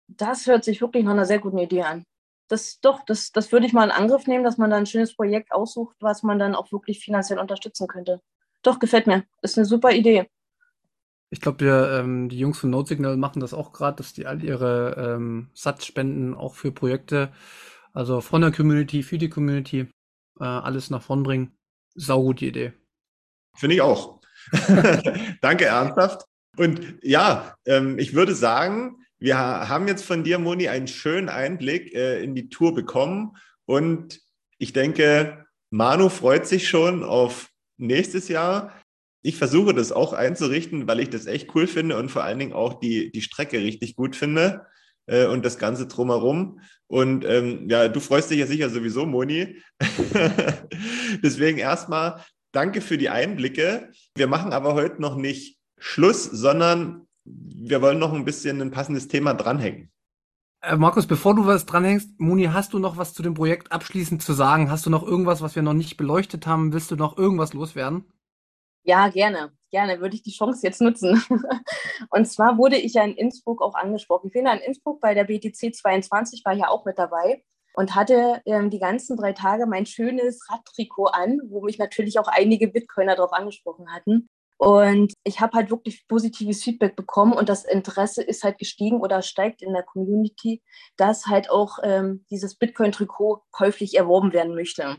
[0.09, 2.05] Das hört sich wirklich nach einer sehr guten Idee an.
[2.49, 5.15] Das doch, das, das würde ich mal in Angriff nehmen, dass man da ein schönes
[5.15, 8.21] Projekt aussucht, was man dann auch wirklich finanziell unterstützen könnte.
[8.63, 9.25] Doch, gefällt mir.
[9.43, 10.29] Ist eine super Idee.
[11.33, 11.64] Ich glaube,
[11.99, 15.87] ähm, die Jungs von NoteSignal machen das auch gerade, dass die all ihre ähm, Satz
[15.87, 17.33] spenden, auch für Projekte,
[17.95, 19.88] also von der Community, für die Community,
[20.38, 21.57] äh, alles nach vorn bringen.
[21.95, 22.73] Saugute Idee.
[23.57, 24.21] Finde ich auch.
[25.40, 26.27] Danke, ernsthaft.
[26.59, 31.95] Und ja, ähm, ich würde sagen, wir haben jetzt von dir, Moni, einen schönen Einblick
[31.95, 33.38] äh, in die Tour bekommen.
[33.64, 34.21] Und
[34.59, 38.75] ich denke, Manu freut sich schon auf nächstes Jahr
[39.23, 42.53] ich versuche das auch einzurichten, weil ich das echt cool finde und vor allen Dingen
[42.53, 44.67] auch die, die Strecke richtig gut finde
[45.07, 46.61] äh, und das Ganze drumherum.
[46.89, 49.63] Und ähm, ja, du freust dich ja sicher sowieso, Moni.
[51.23, 53.91] Deswegen erstmal danke für die Einblicke.
[54.17, 59.09] Wir machen aber heute noch nicht Schluss, sondern wir wollen noch ein bisschen ein passendes
[59.09, 59.91] Thema dranhängen.
[60.63, 64.21] Äh, Markus, bevor du was dranhängst, Moni, hast du noch was zu dem Projekt abschließend
[64.21, 64.71] zu sagen?
[64.71, 66.73] Hast du noch irgendwas, was wir noch nicht beleuchtet haben?
[66.73, 68.05] Willst du noch irgendwas loswerden?
[68.85, 69.53] Ja, gerne.
[69.71, 71.23] Gerne würde ich die Chance jetzt nutzen.
[72.11, 74.27] Und zwar wurde ich ja in Innsbruck auch angesprochen.
[74.27, 77.42] Ich bin ja in Innsbruck bei der BTC 22, war ja auch mit dabei
[77.75, 82.29] und hatte ähm, die ganzen drei Tage mein schönes Radtrikot an, wo mich natürlich auch
[82.29, 84.29] einige Bitcoiner darauf angesprochen hatten.
[84.59, 89.23] Und ich habe halt wirklich positives Feedback bekommen und das Interesse ist halt gestiegen oder
[89.23, 90.62] steigt in der Community,
[90.97, 94.99] dass halt auch ähm, dieses Bitcoin-Trikot käuflich erworben werden möchte.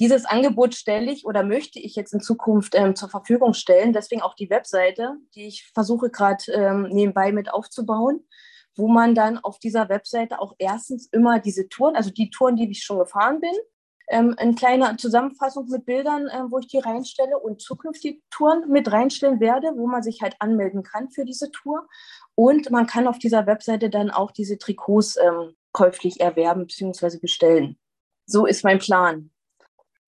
[0.00, 3.92] Dieses Angebot stelle ich oder möchte ich jetzt in Zukunft ähm, zur Verfügung stellen.
[3.92, 8.26] Deswegen auch die Webseite, die ich versuche gerade ähm, nebenbei mit aufzubauen,
[8.76, 12.68] wo man dann auf dieser Webseite auch erstens immer diese Touren, also die Touren, die
[12.68, 13.54] ich schon gefahren bin,
[14.08, 18.90] ähm, eine kleine Zusammenfassung mit Bildern, äh, wo ich die reinstelle und zukünftige Touren mit
[18.90, 21.86] reinstellen werde, wo man sich halt anmelden kann für diese Tour.
[22.34, 27.18] Und man kann auf dieser Webseite dann auch diese Trikots ähm, käuflich erwerben bzw.
[27.18, 27.78] bestellen.
[28.26, 29.30] So ist mein Plan.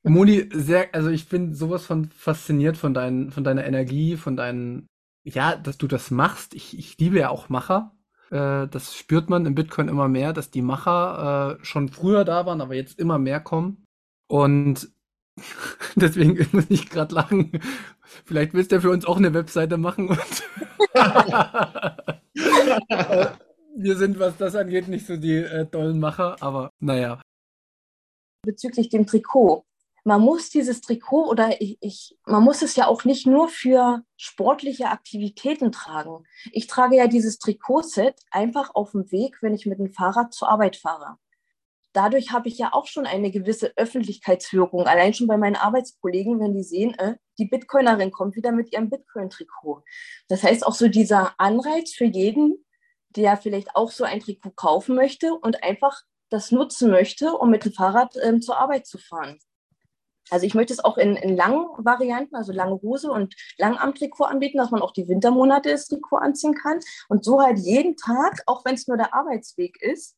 [0.08, 4.86] Moni, sehr, also ich bin sowas von fasziniert von, dein, von deiner Energie, von deinen,
[5.24, 6.54] ja, dass du das machst.
[6.54, 7.92] Ich, ich liebe ja auch Macher.
[8.30, 12.46] Äh, das spürt man im Bitcoin immer mehr, dass die Macher äh, schon früher da
[12.46, 13.84] waren, aber jetzt immer mehr kommen.
[14.28, 14.88] Und
[15.96, 17.60] deswegen muss ich gerade lachen.
[18.24, 20.08] Vielleicht willst du ja für uns auch eine Webseite machen.
[23.76, 27.20] wir sind, was das angeht, nicht so die äh, tollen Macher, aber naja.
[28.42, 29.64] Bezüglich dem Trikot
[30.06, 34.04] man muss dieses Trikot oder ich, ich, man muss es ja auch nicht nur für
[34.16, 36.22] sportliche Aktivitäten tragen.
[36.52, 40.48] Ich trage ja dieses Trikotset einfach auf dem Weg, wenn ich mit dem Fahrrad zur
[40.48, 41.16] Arbeit fahre.
[41.92, 44.86] dadurch habe ich ja auch schon eine gewisse Öffentlichkeitswirkung.
[44.86, 48.90] Allein schon bei meinen Arbeitskollegen, wenn die sehen, äh, die Bitcoinerin kommt wieder mit ihrem
[48.90, 49.82] Bitcoin-Trikot.
[50.28, 52.64] Das heißt auch so dieser Anreiz für jeden,
[53.10, 57.64] der vielleicht auch so ein Trikot kaufen möchte und einfach das nutzen möchte, um mit
[57.64, 59.40] dem Fahrrad ähm, zur Arbeit zu fahren.
[60.30, 64.58] Also ich möchte es auch in, in langen Varianten, also lange Hose und Langarm-Trikot anbieten,
[64.58, 68.64] dass man auch die Wintermonate das Trikot anziehen kann und so halt jeden Tag, auch
[68.64, 70.16] wenn es nur der Arbeitsweg ist,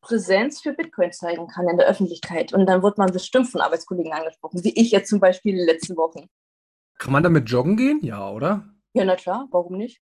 [0.00, 2.52] Präsenz für Bitcoin zeigen kann in der Öffentlichkeit.
[2.52, 5.66] Und dann wird man bestimmt von Arbeitskollegen angesprochen, wie ich jetzt zum Beispiel in den
[5.66, 6.28] letzten Wochen.
[6.98, 8.00] Kann man damit joggen gehen?
[8.02, 8.68] Ja, oder?
[8.94, 10.00] Ja, na klar, warum nicht?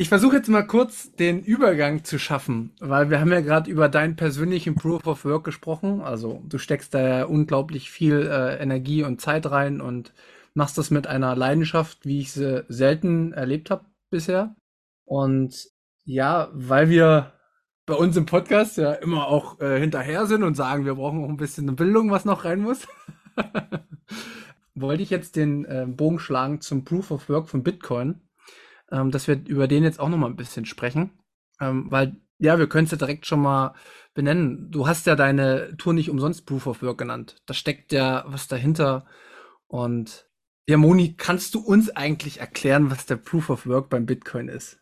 [0.00, 3.90] Ich versuche jetzt mal kurz den Übergang zu schaffen, weil wir haben ja gerade über
[3.90, 6.00] deinen persönlichen Proof of Work gesprochen.
[6.00, 10.14] Also du steckst da ja unglaublich viel äh, Energie und Zeit rein und
[10.54, 14.56] machst das mit einer Leidenschaft, wie ich sie selten erlebt habe bisher.
[15.04, 15.68] Und
[16.06, 17.34] ja, weil wir
[17.84, 21.28] bei uns im Podcast ja immer auch äh, hinterher sind und sagen, wir brauchen auch
[21.28, 22.88] ein bisschen Bildung, was noch rein muss.
[24.74, 28.22] Wollte ich jetzt den äh, Bogen schlagen zum Proof of Work von Bitcoin
[28.90, 31.18] ähm, dass wir über den jetzt auch noch mal ein bisschen sprechen.
[31.60, 33.74] Ähm, weil, ja, wir können es ja direkt schon mal
[34.14, 34.70] benennen.
[34.70, 37.36] Du hast ja deine Tour nicht umsonst Proof of Work genannt.
[37.46, 39.06] Da steckt ja was dahinter.
[39.66, 40.28] Und
[40.68, 44.78] ja, Moni, kannst du uns eigentlich erklären, was der Proof of Work beim Bitcoin ist?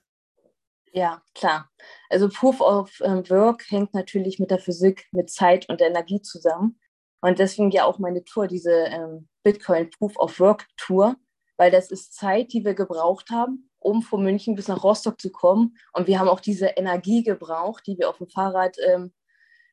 [0.93, 1.71] Ja, klar.
[2.09, 6.81] Also Proof of ähm, Work hängt natürlich mit der Physik, mit Zeit und Energie zusammen.
[7.21, 11.17] Und deswegen ja auch meine Tour, diese ähm, Bitcoin Proof of Work Tour,
[11.57, 15.31] weil das ist Zeit, die wir gebraucht haben, um von München bis nach Rostock zu
[15.31, 15.77] kommen.
[15.93, 19.13] Und wir haben auch diese Energie gebraucht, die wir auf dem Fahrrad ähm,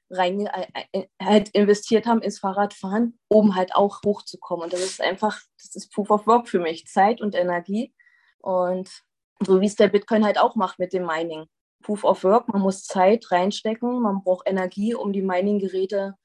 [0.10, 4.66] rein äh, äh, halt investiert haben ins Fahrradfahren, um halt auch hochzukommen.
[4.66, 7.94] Und das ist einfach, das ist Proof of Work für mich, Zeit und Energie.
[8.40, 8.90] Und
[9.40, 11.46] so wie es der Bitcoin halt auch macht mit dem Mining.
[11.84, 16.16] Proof of Work, man muss Zeit reinstecken, man braucht Energie, um die Mining-Geräte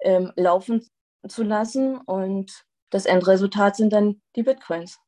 [0.00, 0.86] ähm, laufen
[1.28, 1.98] zu lassen.
[1.98, 4.98] Und das Endresultat sind dann die Bitcoins.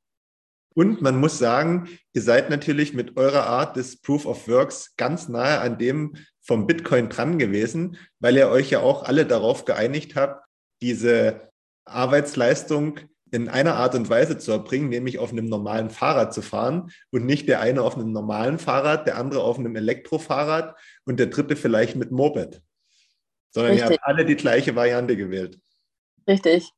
[0.76, 5.26] Und man muss sagen, ihr seid natürlich mit eurer Art des Proof of Works ganz
[5.26, 10.16] nahe an dem vom Bitcoin dran gewesen, weil ihr euch ja auch alle darauf geeinigt
[10.16, 10.44] habt,
[10.82, 11.50] diese
[11.86, 16.90] Arbeitsleistung in einer Art und Weise zu erbringen, nämlich auf einem normalen Fahrrad zu fahren
[17.10, 21.28] und nicht der eine auf einem normalen Fahrrad, der andere auf einem Elektrofahrrad und der
[21.28, 22.60] dritte vielleicht mit Moped,
[23.50, 23.90] sondern Richtig.
[23.90, 25.58] ihr habt alle die gleiche Variante gewählt.
[26.28, 26.70] Richtig.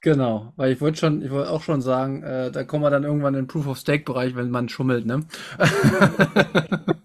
[0.00, 3.02] Genau, weil ich wollte schon, ich wollte auch schon sagen, äh, da kommen wir dann
[3.02, 5.26] irgendwann in den Proof of Stake Bereich, wenn man schummelt, ne?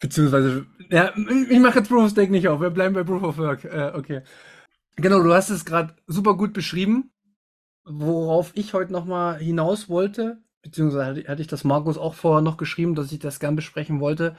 [0.00, 1.12] Beziehungsweise, ja,
[1.48, 3.64] ich mache jetzt Proof of Stake nicht auf, wir bleiben bei Proof of Work.
[3.64, 4.22] Äh, okay.
[4.96, 7.12] Genau, du hast es gerade super gut beschrieben,
[7.84, 12.96] worauf ich heute nochmal hinaus wollte, beziehungsweise hatte ich das Markus auch vorher noch geschrieben,
[12.96, 14.36] dass ich das gern besprechen wollte.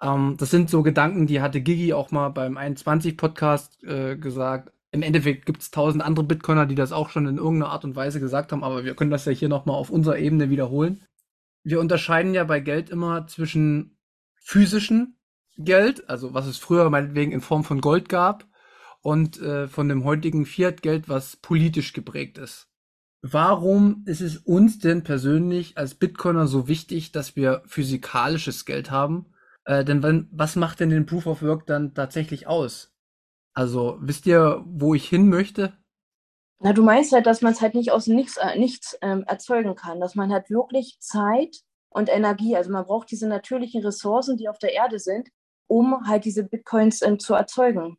[0.00, 4.72] Ähm, das sind so Gedanken, die hatte Gigi auch mal beim 21 Podcast äh, gesagt
[4.94, 7.96] im Endeffekt gibt es tausend andere Bitcoiner, die das auch schon in irgendeiner Art und
[7.96, 11.02] Weise gesagt haben, aber wir können das ja hier nochmal auf unserer Ebene wiederholen.
[11.64, 13.98] Wir unterscheiden ja bei Geld immer zwischen
[14.36, 15.18] physischen
[15.56, 18.46] Geld, also was es früher meinetwegen in Form von Gold gab,
[19.02, 22.68] und äh, von dem heutigen Fiat-Geld, was politisch geprägt ist.
[23.20, 29.26] Warum ist es uns denn persönlich als Bitcoiner so wichtig, dass wir physikalisches Geld haben?
[29.64, 32.93] Äh, denn wenn, was macht denn den Proof of Work dann tatsächlich aus?
[33.54, 35.72] Also wisst ihr, wo ich hin möchte?
[36.60, 39.74] Na, du meinst halt, dass man es halt nicht aus nichts, äh, nichts ähm, erzeugen
[39.76, 44.48] kann, dass man halt wirklich Zeit und Energie, also man braucht diese natürlichen Ressourcen, die
[44.48, 45.28] auf der Erde sind,
[45.68, 47.98] um halt diese Bitcoins ähm, zu erzeugen.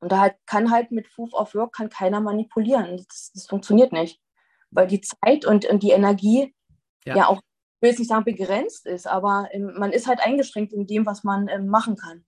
[0.00, 2.96] Und da halt kann halt mit Proof of Work kann keiner manipulieren.
[2.96, 4.20] Das, das funktioniert nicht.
[4.70, 6.54] Weil die Zeit und, und die Energie
[7.04, 7.16] ja.
[7.16, 10.72] ja auch, ich will jetzt nicht sagen begrenzt ist, aber ähm, man ist halt eingeschränkt
[10.72, 12.24] in dem, was man ähm, machen kann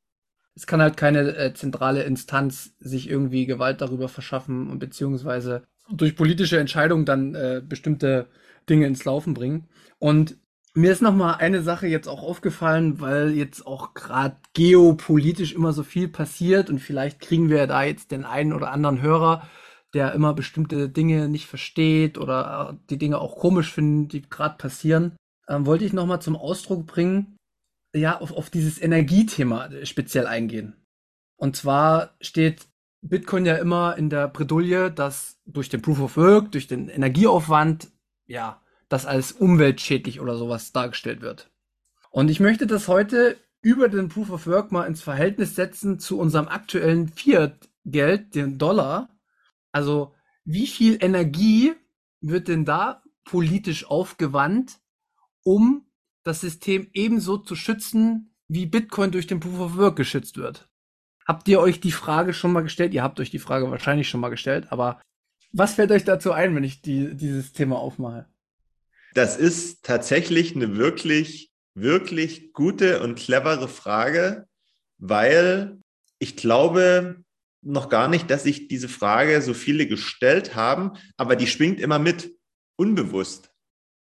[0.55, 6.17] es kann halt keine äh, zentrale Instanz sich irgendwie Gewalt darüber verschaffen und beziehungsweise durch
[6.17, 8.27] politische Entscheidungen dann äh, bestimmte
[8.69, 9.69] Dinge ins Laufen bringen.
[9.99, 10.37] Und
[10.75, 15.73] mir ist noch mal eine Sache jetzt auch aufgefallen, weil jetzt auch gerade geopolitisch immer
[15.73, 19.47] so viel passiert und vielleicht kriegen wir da jetzt den einen oder anderen Hörer,
[19.93, 25.17] der immer bestimmte Dinge nicht versteht oder die Dinge auch komisch findet, die gerade passieren.
[25.49, 27.37] Ähm, wollte ich noch mal zum Ausdruck bringen,
[27.95, 30.77] ja, auf, auf dieses Energiethema speziell eingehen.
[31.37, 32.69] Und zwar steht
[33.03, 37.91] Bitcoin ja immer in der Bredouille, dass durch den Proof of Work, durch den Energieaufwand,
[38.27, 41.51] ja, das als umweltschädlich oder sowas dargestellt wird.
[42.11, 46.19] Und ich möchte das heute über den Proof of Work mal ins Verhältnis setzen zu
[46.19, 49.09] unserem aktuellen Fiat-Geld, den Dollar.
[49.73, 51.73] Also, wie viel Energie
[52.21, 54.79] wird denn da politisch aufgewandt,
[55.43, 55.87] um
[56.25, 60.69] das System ebenso zu schützen, wie Bitcoin durch den Proof of Work geschützt wird.
[61.27, 62.95] Habt ihr euch die Frage schon mal gestellt?
[62.95, 65.01] Ihr habt euch die Frage wahrscheinlich schon mal gestellt, aber
[65.53, 68.27] was fällt euch dazu ein, wenn ich die, dieses Thema aufmache?
[69.15, 74.47] Das ist tatsächlich eine wirklich, wirklich gute und clevere Frage,
[74.99, 75.79] weil
[76.19, 77.23] ich glaube
[77.61, 81.99] noch gar nicht, dass sich diese Frage so viele gestellt haben, aber die schwingt immer
[81.99, 82.35] mit,
[82.77, 83.51] unbewusst.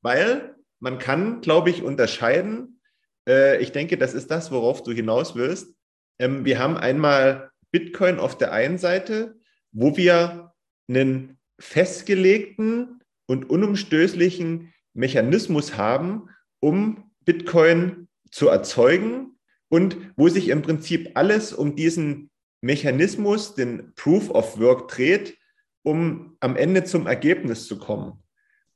[0.03, 2.81] Weil man kann, glaube ich, unterscheiden.
[3.29, 5.77] Äh, ich denke, das ist das, worauf du hinaus willst.
[6.19, 9.39] Ähm, wir haben einmal Bitcoin auf der einen Seite,
[9.73, 10.53] wo wir
[10.89, 19.39] einen festgelegten und unumstößlichen Mechanismus haben, um Bitcoin zu erzeugen
[19.69, 25.39] und wo sich im Prinzip alles um diesen Mechanismus, den Proof of Work dreht,
[25.83, 28.23] um am Ende zum Ergebnis zu kommen.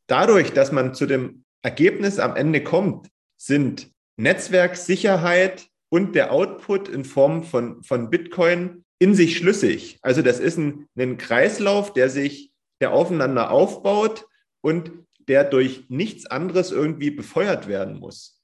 [0.07, 7.05] Dadurch, dass man zu dem Ergebnis am Ende kommt, sind Netzwerksicherheit und der Output in
[7.05, 9.98] Form von, von Bitcoin in sich schlüssig.
[10.03, 14.27] Also das ist ein, ein Kreislauf, der sich, der aufeinander aufbaut
[14.61, 14.92] und
[15.27, 18.42] der durch nichts anderes irgendwie befeuert werden muss.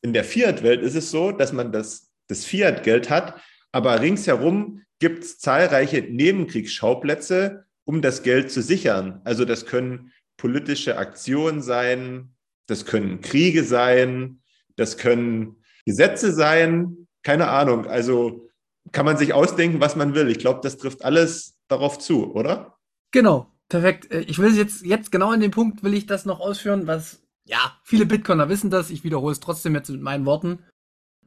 [0.00, 5.24] In der Fiat-Welt ist es so, dass man das, das Fiat-Geld hat, aber ringsherum gibt
[5.24, 9.20] es zahlreiche Nebenkriegsschauplätze, um das Geld zu sichern.
[9.24, 12.31] Also das können politische Aktionen sein,
[12.66, 14.42] das können Kriege sein,
[14.76, 17.86] das können Gesetze sein, keine Ahnung.
[17.86, 18.48] Also
[18.90, 20.28] kann man sich ausdenken, was man will.
[20.28, 22.78] Ich glaube, das trifft alles darauf zu, oder?
[23.12, 24.10] Genau, perfekt.
[24.10, 27.22] Äh, ich will jetzt, jetzt genau in dem Punkt will ich das noch ausführen, was,
[27.44, 28.90] ja, viele Bitcoiner wissen das.
[28.90, 30.64] Ich wiederhole es trotzdem jetzt mit meinen Worten.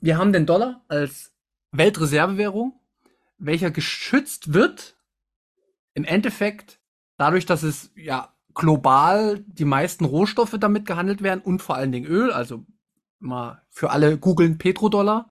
[0.02, 1.34] Wir haben den Dollar als
[1.71, 2.80] Weltreservewährung,
[3.38, 4.95] welcher geschützt wird,
[5.93, 6.80] im Endeffekt
[7.17, 12.08] dadurch, dass es ja global die meisten Rohstoffe damit gehandelt werden und vor allen Dingen
[12.08, 12.65] Öl, also
[13.20, 15.30] mal für alle googeln Petrodollar.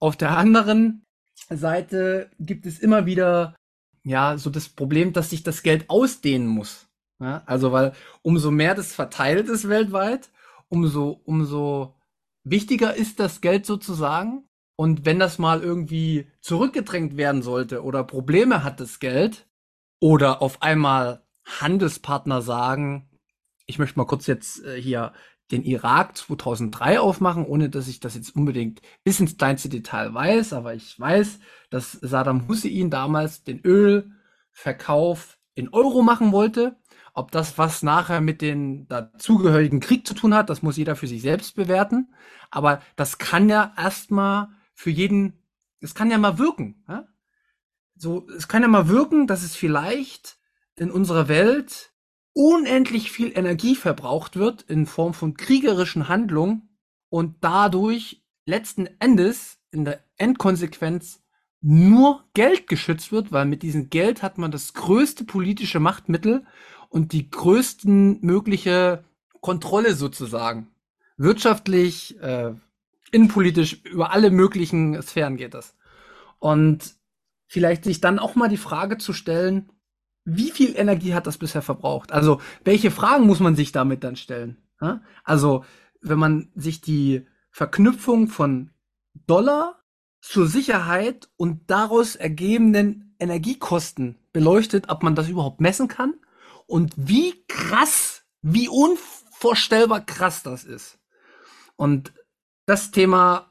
[0.00, 1.04] Auf der anderen
[1.48, 3.54] Seite gibt es immer wieder
[4.04, 6.88] ja so das Problem, dass sich das Geld ausdehnen muss.
[7.20, 10.30] Ja, also weil umso mehr das verteilt ist weltweit,
[10.68, 11.96] umso umso
[12.44, 14.44] wichtiger ist das Geld sozusagen.
[14.76, 19.48] Und wenn das mal irgendwie zurückgedrängt werden sollte oder Probleme hat das Geld
[20.00, 21.26] oder auf einmal
[21.60, 23.08] Handelspartner sagen,
[23.66, 25.12] ich möchte mal kurz jetzt äh, hier
[25.50, 30.52] den Irak 2003 aufmachen, ohne dass ich das jetzt unbedingt bis ins kleinste Detail weiß,
[30.52, 36.76] aber ich weiß, dass Saddam Hussein damals den Ölverkauf in Euro machen wollte.
[37.14, 41.08] Ob das was nachher mit den dazugehörigen Krieg zu tun hat, das muss jeder für
[41.08, 42.14] sich selbst bewerten.
[42.50, 45.42] Aber das kann ja erstmal für jeden,
[45.80, 46.84] es kann ja mal wirken.
[46.88, 47.08] Ja?
[47.96, 50.38] So, es kann ja mal wirken, dass es vielleicht
[50.80, 51.92] in unserer Welt
[52.32, 56.68] unendlich viel Energie verbraucht wird in Form von kriegerischen Handlungen
[57.08, 61.22] und dadurch letzten Endes in der Endkonsequenz
[61.60, 66.46] nur Geld geschützt wird, weil mit diesem Geld hat man das größte politische Machtmittel
[66.88, 69.04] und die größten mögliche
[69.40, 70.68] Kontrolle sozusagen.
[71.16, 72.52] Wirtschaftlich, äh,
[73.10, 75.76] innenpolitisch, über alle möglichen Sphären geht das.
[76.38, 76.94] Und
[77.48, 79.70] vielleicht sich dann auch mal die Frage zu stellen,
[80.30, 82.12] wie viel Energie hat das bisher verbraucht?
[82.12, 84.58] Also, welche Fragen muss man sich damit dann stellen?
[85.24, 85.64] Also,
[86.00, 88.70] wenn man sich die Verknüpfung von
[89.26, 89.82] Dollar
[90.20, 96.14] zur Sicherheit und daraus ergebenden Energiekosten beleuchtet, ob man das überhaupt messen kann
[96.66, 100.98] und wie krass, wie unvorstellbar krass das ist.
[101.76, 102.12] Und
[102.66, 103.47] das Thema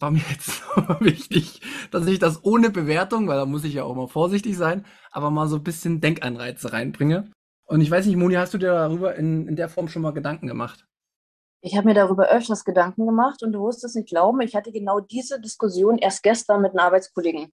[0.00, 0.62] war mir jetzt
[1.00, 4.84] wichtig, dass ich das ohne Bewertung, weil da muss ich ja auch mal vorsichtig sein,
[5.10, 7.30] aber mal so ein bisschen Denkanreize reinbringe.
[7.66, 10.12] Und ich weiß nicht, Moni, hast du dir darüber in, in der Form schon mal
[10.12, 10.86] Gedanken gemacht?
[11.62, 14.70] Ich habe mir darüber öfters Gedanken gemacht und du wirst es nicht glauben, ich hatte
[14.70, 17.52] genau diese Diskussion erst gestern mit einem Arbeitskollegen.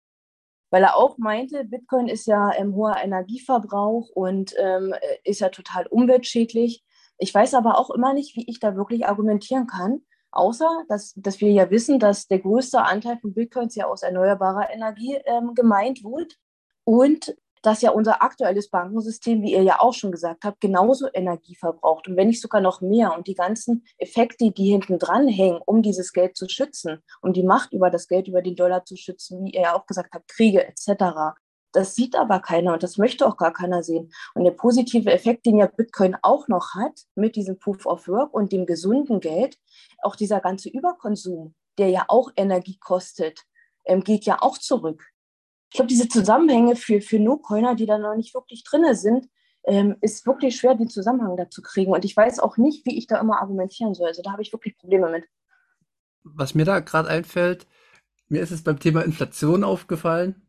[0.70, 5.88] Weil er auch meinte, Bitcoin ist ja ein hoher Energieverbrauch und ähm, ist ja total
[5.88, 6.84] umweltschädlich.
[7.18, 10.02] Ich weiß aber auch immer nicht, wie ich da wirklich argumentieren kann,
[10.32, 14.70] Außer, dass, dass wir ja wissen, dass der größte Anteil von Bitcoins ja aus erneuerbarer
[14.72, 16.38] Energie ähm, gemeint wird
[16.86, 21.56] und dass ja unser aktuelles Bankensystem, wie ihr ja auch schon gesagt habt, genauso Energie
[21.56, 23.16] verbraucht und wenn nicht sogar noch mehr.
[23.16, 27.44] Und die ganzen Effekte, die hinten dran hängen, um dieses Geld zu schützen, um die
[27.44, 30.28] Macht über das Geld, über den Dollar zu schützen, wie ihr ja auch gesagt habt,
[30.28, 31.38] Kriege etc.,
[31.72, 34.12] das sieht aber keiner und das möchte auch gar keiner sehen.
[34.34, 38.34] Und der positive Effekt, den ja Bitcoin auch noch hat mit diesem Proof of Work
[38.34, 39.58] und dem gesunden Geld,
[40.02, 43.42] auch dieser ganze Überkonsum, der ja auch Energie kostet,
[43.86, 45.04] ähm, geht ja auch zurück.
[45.70, 49.28] Ich glaube, diese Zusammenhänge für, für No-Coiner, die da noch nicht wirklich drin sind,
[49.64, 51.94] ähm, ist wirklich schwer, den Zusammenhang da zu kriegen.
[51.94, 54.08] Und ich weiß auch nicht, wie ich da immer argumentieren soll.
[54.08, 55.26] Also da habe ich wirklich Probleme mit.
[56.24, 57.68] Was mir da gerade einfällt,
[58.28, 60.42] Mir ist es beim Thema Inflation aufgefallen.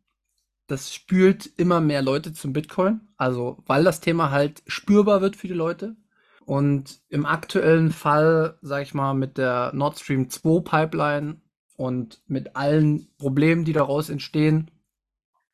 [0.67, 3.01] Das spült immer mehr Leute zum Bitcoin.
[3.17, 5.97] Also, weil das Thema halt spürbar wird für die Leute.
[6.45, 11.41] Und im aktuellen Fall, sag ich mal, mit der Nord Stream 2 Pipeline
[11.77, 14.71] und mit allen Problemen, die daraus entstehen,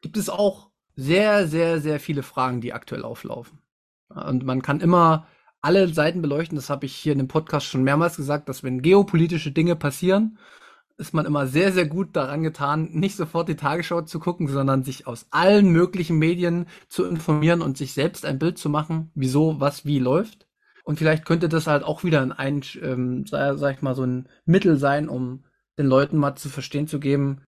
[0.00, 3.59] gibt es auch sehr, sehr, sehr viele Fragen, die aktuell auflaufen.
[4.09, 5.26] Und man kann immer
[5.61, 6.56] alle Seiten beleuchten.
[6.56, 10.38] Das habe ich hier in dem Podcast schon mehrmals gesagt, dass wenn geopolitische Dinge passieren,
[10.99, 14.82] ist man immer sehr, sehr gut daran getan, nicht sofort die Tagesschau zu gucken, sondern
[14.82, 19.61] sich aus allen möglichen Medien zu informieren und sich selbst ein Bild zu machen, wieso,
[19.61, 20.49] was, wie läuft.
[20.84, 24.76] Und vielleicht könnte das halt auch wieder ein, ähm, sag ich mal, so ein Mittel
[24.76, 25.44] sein, um
[25.78, 27.42] den Leuten mal zu verstehen zu geben,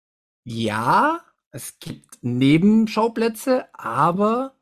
[0.44, 1.20] ja,
[1.50, 4.54] es gibt Nebenschauplätze, aber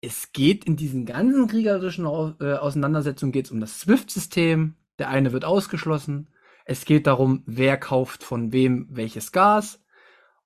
[0.00, 4.74] es geht in diesen ganzen kriegerischen äh, Auseinandersetzungen geht's um das SWIFT-System.
[4.98, 6.28] Der eine wird ausgeschlossen.
[6.64, 9.80] Es geht darum, wer kauft von wem welches Gas.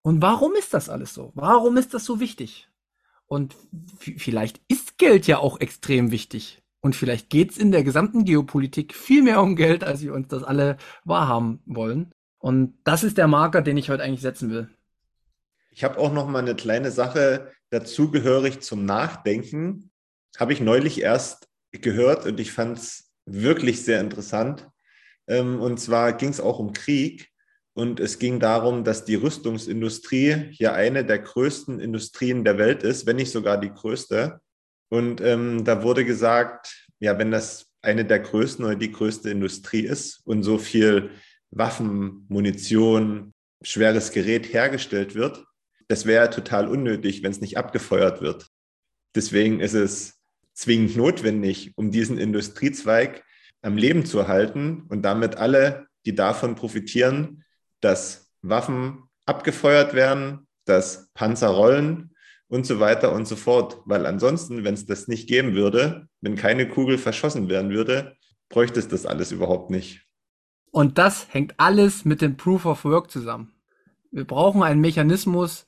[0.02, 1.32] Und warum ist das alles so?
[1.34, 2.68] Warum ist das so wichtig?
[3.26, 3.54] Und
[4.00, 6.62] vielleicht ist Geld ja auch extrem wichtig.
[6.80, 10.42] Und vielleicht geht's in der gesamten Geopolitik viel mehr um Geld, als wir uns das
[10.44, 12.12] alle wahrhaben wollen.
[12.38, 14.68] Und das ist der Marker, den ich heute eigentlich setzen will.
[15.72, 19.90] Ich habe auch noch mal eine kleine Sache dazugehörig zum Nachdenken.
[20.38, 24.68] Habe ich neulich erst gehört und ich fand es wirklich sehr interessant.
[25.28, 27.28] Ähm, und zwar ging es auch um Krieg
[27.74, 33.06] und es ging darum, dass die Rüstungsindustrie hier eine der größten Industrien der Welt ist,
[33.06, 34.40] wenn nicht sogar die größte.
[34.88, 39.82] Und ähm, da wurde gesagt, ja, wenn das eine der größten oder die größte Industrie
[39.82, 41.10] ist und so viel
[41.50, 45.44] Waffen, Munition, schweres Gerät hergestellt wird,
[45.88, 48.48] das wäre total unnötig, wenn es nicht abgefeuert wird.
[49.14, 50.18] Deswegen ist es
[50.52, 53.24] zwingend notwendig, um diesen Industriezweig
[53.62, 57.44] am Leben zu erhalten und damit alle, die davon profitieren,
[57.80, 62.14] dass Waffen abgefeuert werden, dass Panzer rollen
[62.48, 63.80] und so weiter und so fort.
[63.84, 68.16] Weil ansonsten, wenn es das nicht geben würde, wenn keine Kugel verschossen werden würde,
[68.48, 70.02] bräuchte es das alles überhaupt nicht.
[70.70, 73.52] Und das hängt alles mit dem Proof of Work zusammen.
[74.10, 75.66] Wir brauchen einen Mechanismus,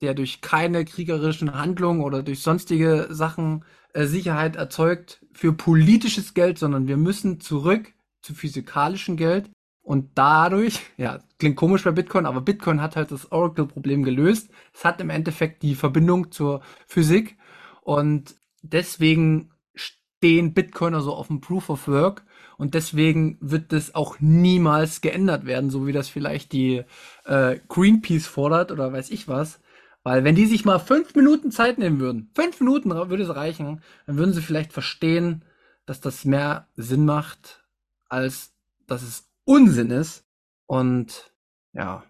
[0.00, 3.64] der durch keine kriegerischen Handlungen oder durch sonstige Sachen
[4.06, 7.92] Sicherheit erzeugt für politisches Geld, sondern wir müssen zurück
[8.22, 9.50] zu physikalischem Geld.
[9.82, 14.50] Und dadurch, ja, klingt komisch bei Bitcoin, aber Bitcoin hat halt das Oracle-Problem gelöst.
[14.74, 17.36] Es hat im Endeffekt die Verbindung zur Physik.
[17.82, 22.24] Und deswegen stehen Bitcoiner so auf dem Proof of Work.
[22.58, 26.82] Und deswegen wird das auch niemals geändert werden, so wie das vielleicht die
[27.24, 29.60] äh, Greenpeace fordert oder weiß ich was.
[30.08, 33.82] Weil wenn die sich mal fünf Minuten Zeit nehmen würden, fünf Minuten würde es reichen,
[34.06, 35.44] dann würden sie vielleicht verstehen,
[35.84, 37.62] dass das mehr Sinn macht,
[38.08, 38.54] als
[38.86, 40.24] dass es Unsinn ist.
[40.64, 41.30] Und
[41.74, 42.04] ja,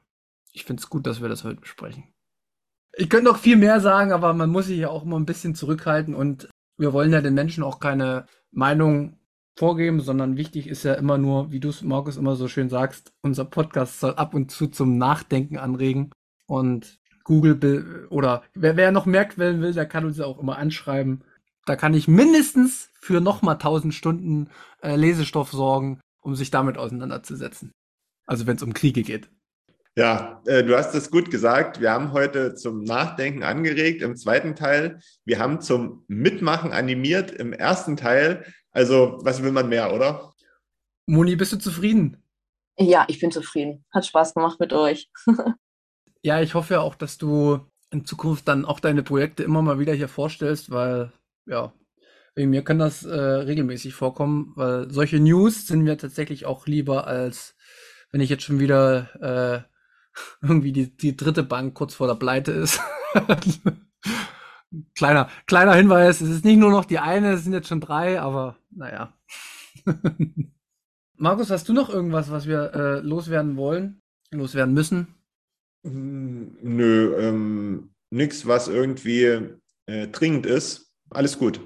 [0.53, 2.05] ich finde es gut, dass wir das heute besprechen.
[2.93, 5.57] Ich könnte noch viel mehr sagen, aber man muss sich ja auch immer ein bisschen
[5.57, 9.19] zurückhalten und wir wollen ja den Menschen auch keine Meinung
[9.57, 13.13] vorgeben, sondern wichtig ist ja immer nur, wie du es, Markus, immer so schön sagst,
[13.23, 16.13] unser Podcast soll ab und zu zum Nachdenken anregen.
[16.47, 20.57] Und Google oder wer, wer noch mehr Quellen will, der kann uns ja auch immer
[20.57, 21.23] anschreiben.
[21.67, 24.49] Da kann ich mindestens für nochmal 1000 Stunden
[24.83, 27.73] äh, Lesestoff sorgen, um sich damit auseinanderzusetzen.
[28.27, 29.29] Also wenn es um Kriege geht.
[29.95, 31.83] Ja, äh, du hast es gut gesagt.
[31.83, 35.01] Wir haben heute zum Nachdenken angeregt im zweiten Teil.
[35.27, 38.47] Wir haben zum Mitmachen animiert im ersten Teil.
[38.71, 40.33] Also, was will man mehr, oder?
[41.07, 42.23] Moni, bist du zufrieden?
[42.79, 43.85] Ja, ich bin zufrieden.
[43.93, 45.11] Hat Spaß gemacht mit euch.
[46.23, 47.61] Ja, ich hoffe ja auch, dass du
[47.91, 51.13] in Zukunft dann auch deine Projekte immer mal wieder hier vorstellst, weil,
[51.47, 51.73] ja,
[52.35, 57.07] wegen mir kann das äh, regelmäßig vorkommen, weil solche News sind mir tatsächlich auch lieber,
[57.07, 57.57] als
[58.11, 59.63] wenn ich jetzt schon wieder äh,
[60.43, 62.81] irgendwie die, die dritte Bank kurz vor der Pleite ist.
[64.95, 68.21] kleiner, kleiner Hinweis, es ist nicht nur noch die eine, es sind jetzt schon drei,
[68.21, 69.15] aber naja.
[71.17, 74.01] Markus, hast du noch irgendwas, was wir äh, loswerden wollen,
[74.31, 75.18] loswerden müssen?
[75.83, 79.25] Nö, ähm, nichts, was irgendwie
[79.87, 80.93] äh, dringend ist.
[81.11, 81.61] Alles gut.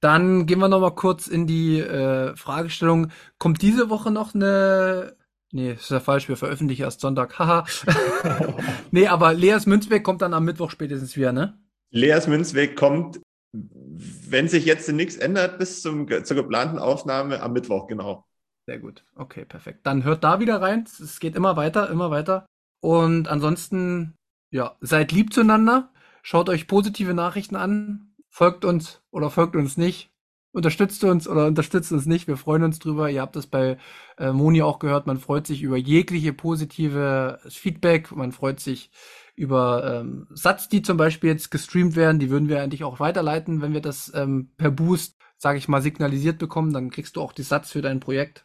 [0.00, 3.10] Dann gehen wir noch mal kurz in die äh, Fragestellung.
[3.38, 5.16] Kommt diese Woche noch eine
[5.54, 7.38] Nee, ist ja falsch, wir veröffentlichen erst Sonntag.
[7.38, 7.64] Haha.
[8.90, 11.56] nee, aber Leas Münzweg kommt dann am Mittwoch spätestens wieder, ne?
[11.92, 13.20] Leas Münzweg kommt,
[13.52, 18.26] wenn sich jetzt nichts ändert, bis zum, zur geplanten Aufnahme am Mittwoch, genau.
[18.66, 19.04] Sehr gut.
[19.14, 19.86] Okay, perfekt.
[19.86, 20.88] Dann hört da wieder rein.
[21.00, 22.46] Es geht immer weiter, immer weiter.
[22.84, 24.12] Und ansonsten,
[24.50, 30.10] ja, seid lieb zueinander, schaut euch positive Nachrichten an, folgt uns oder folgt uns nicht.
[30.52, 32.28] unterstützt uns oder unterstützt uns nicht.
[32.28, 33.08] Wir freuen uns drüber.
[33.08, 33.78] Ihr habt das bei
[34.18, 35.06] äh, Moni auch gehört.
[35.06, 38.14] Man freut sich über jegliche positive Feedback.
[38.14, 38.90] Man freut sich
[39.34, 42.18] über ähm, Satz, die zum Beispiel jetzt gestreamt werden.
[42.18, 45.80] Die würden wir eigentlich auch weiterleiten, wenn wir das ähm, per Boost, sage ich mal,
[45.80, 46.74] signalisiert bekommen.
[46.74, 48.44] Dann kriegst du auch die Satz für dein Projekt.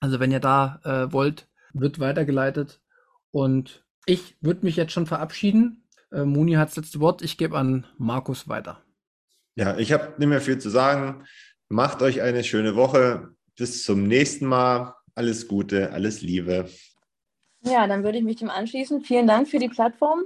[0.00, 2.82] Also wenn ihr da äh, wollt, wird weitergeleitet.
[3.32, 5.86] Und ich würde mich jetzt schon verabschieden.
[6.12, 7.22] Äh, Moni hat das letzte Wort.
[7.22, 8.82] Ich gebe an Markus weiter.
[9.54, 11.24] Ja, ich habe nicht mehr viel zu sagen.
[11.68, 13.34] Macht euch eine schöne Woche.
[13.56, 14.94] Bis zum nächsten Mal.
[15.14, 16.68] Alles Gute, alles Liebe.
[17.62, 19.02] Ja, dann würde ich mich dem anschließen.
[19.02, 20.22] Vielen Dank für die Plattform.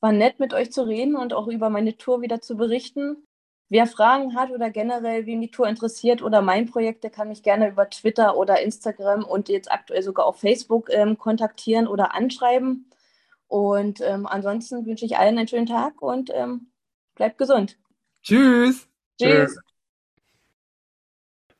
[0.00, 3.27] War nett, mit euch zu reden und auch über meine Tour wieder zu berichten.
[3.70, 7.42] Wer Fragen hat oder generell, wen die Tour interessiert oder mein Projekt, der kann mich
[7.42, 12.88] gerne über Twitter oder Instagram und jetzt aktuell sogar auf Facebook ähm, kontaktieren oder anschreiben.
[13.46, 16.68] Und ähm, ansonsten wünsche ich allen einen schönen Tag und ähm,
[17.14, 17.78] bleibt gesund.
[18.22, 18.88] Tschüss.
[19.20, 19.58] Tschüss.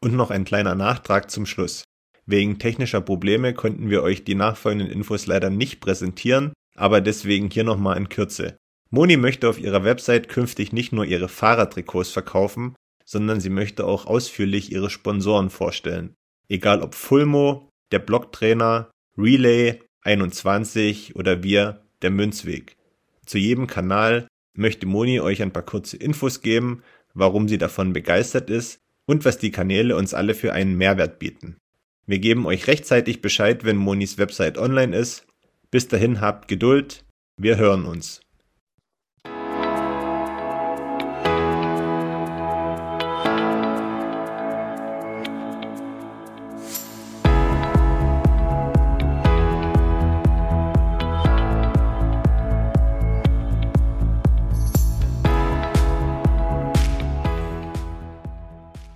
[0.01, 1.85] Und noch ein kleiner Nachtrag zum Schluss.
[2.25, 7.65] Wegen technischer Probleme konnten wir euch die nachfolgenden Infos leider nicht präsentieren, aber deswegen hier
[7.65, 8.59] nochmal in Kürze.
[8.91, 12.75] Moni möchte auf ihrer Website künftig nicht nur ihre Fahrradtrikots verkaufen,
[13.05, 16.15] sondern sie möchte auch ausführlich ihre Sponsoren vorstellen.
[16.49, 22.77] Egal ob Fulmo, der Blocktrainer, Relay, 21 oder wir, der Münzweg.
[23.27, 26.83] Zu jedem Kanal möchte Moni euch ein paar kurze Infos geben,
[27.13, 31.57] warum sie davon begeistert ist und was die Kanäle uns alle für einen Mehrwert bieten.
[32.07, 35.27] Wir geben euch rechtzeitig Bescheid, wenn Monis Website online ist.
[35.71, 37.05] Bis dahin habt Geduld,
[37.37, 38.21] wir hören uns.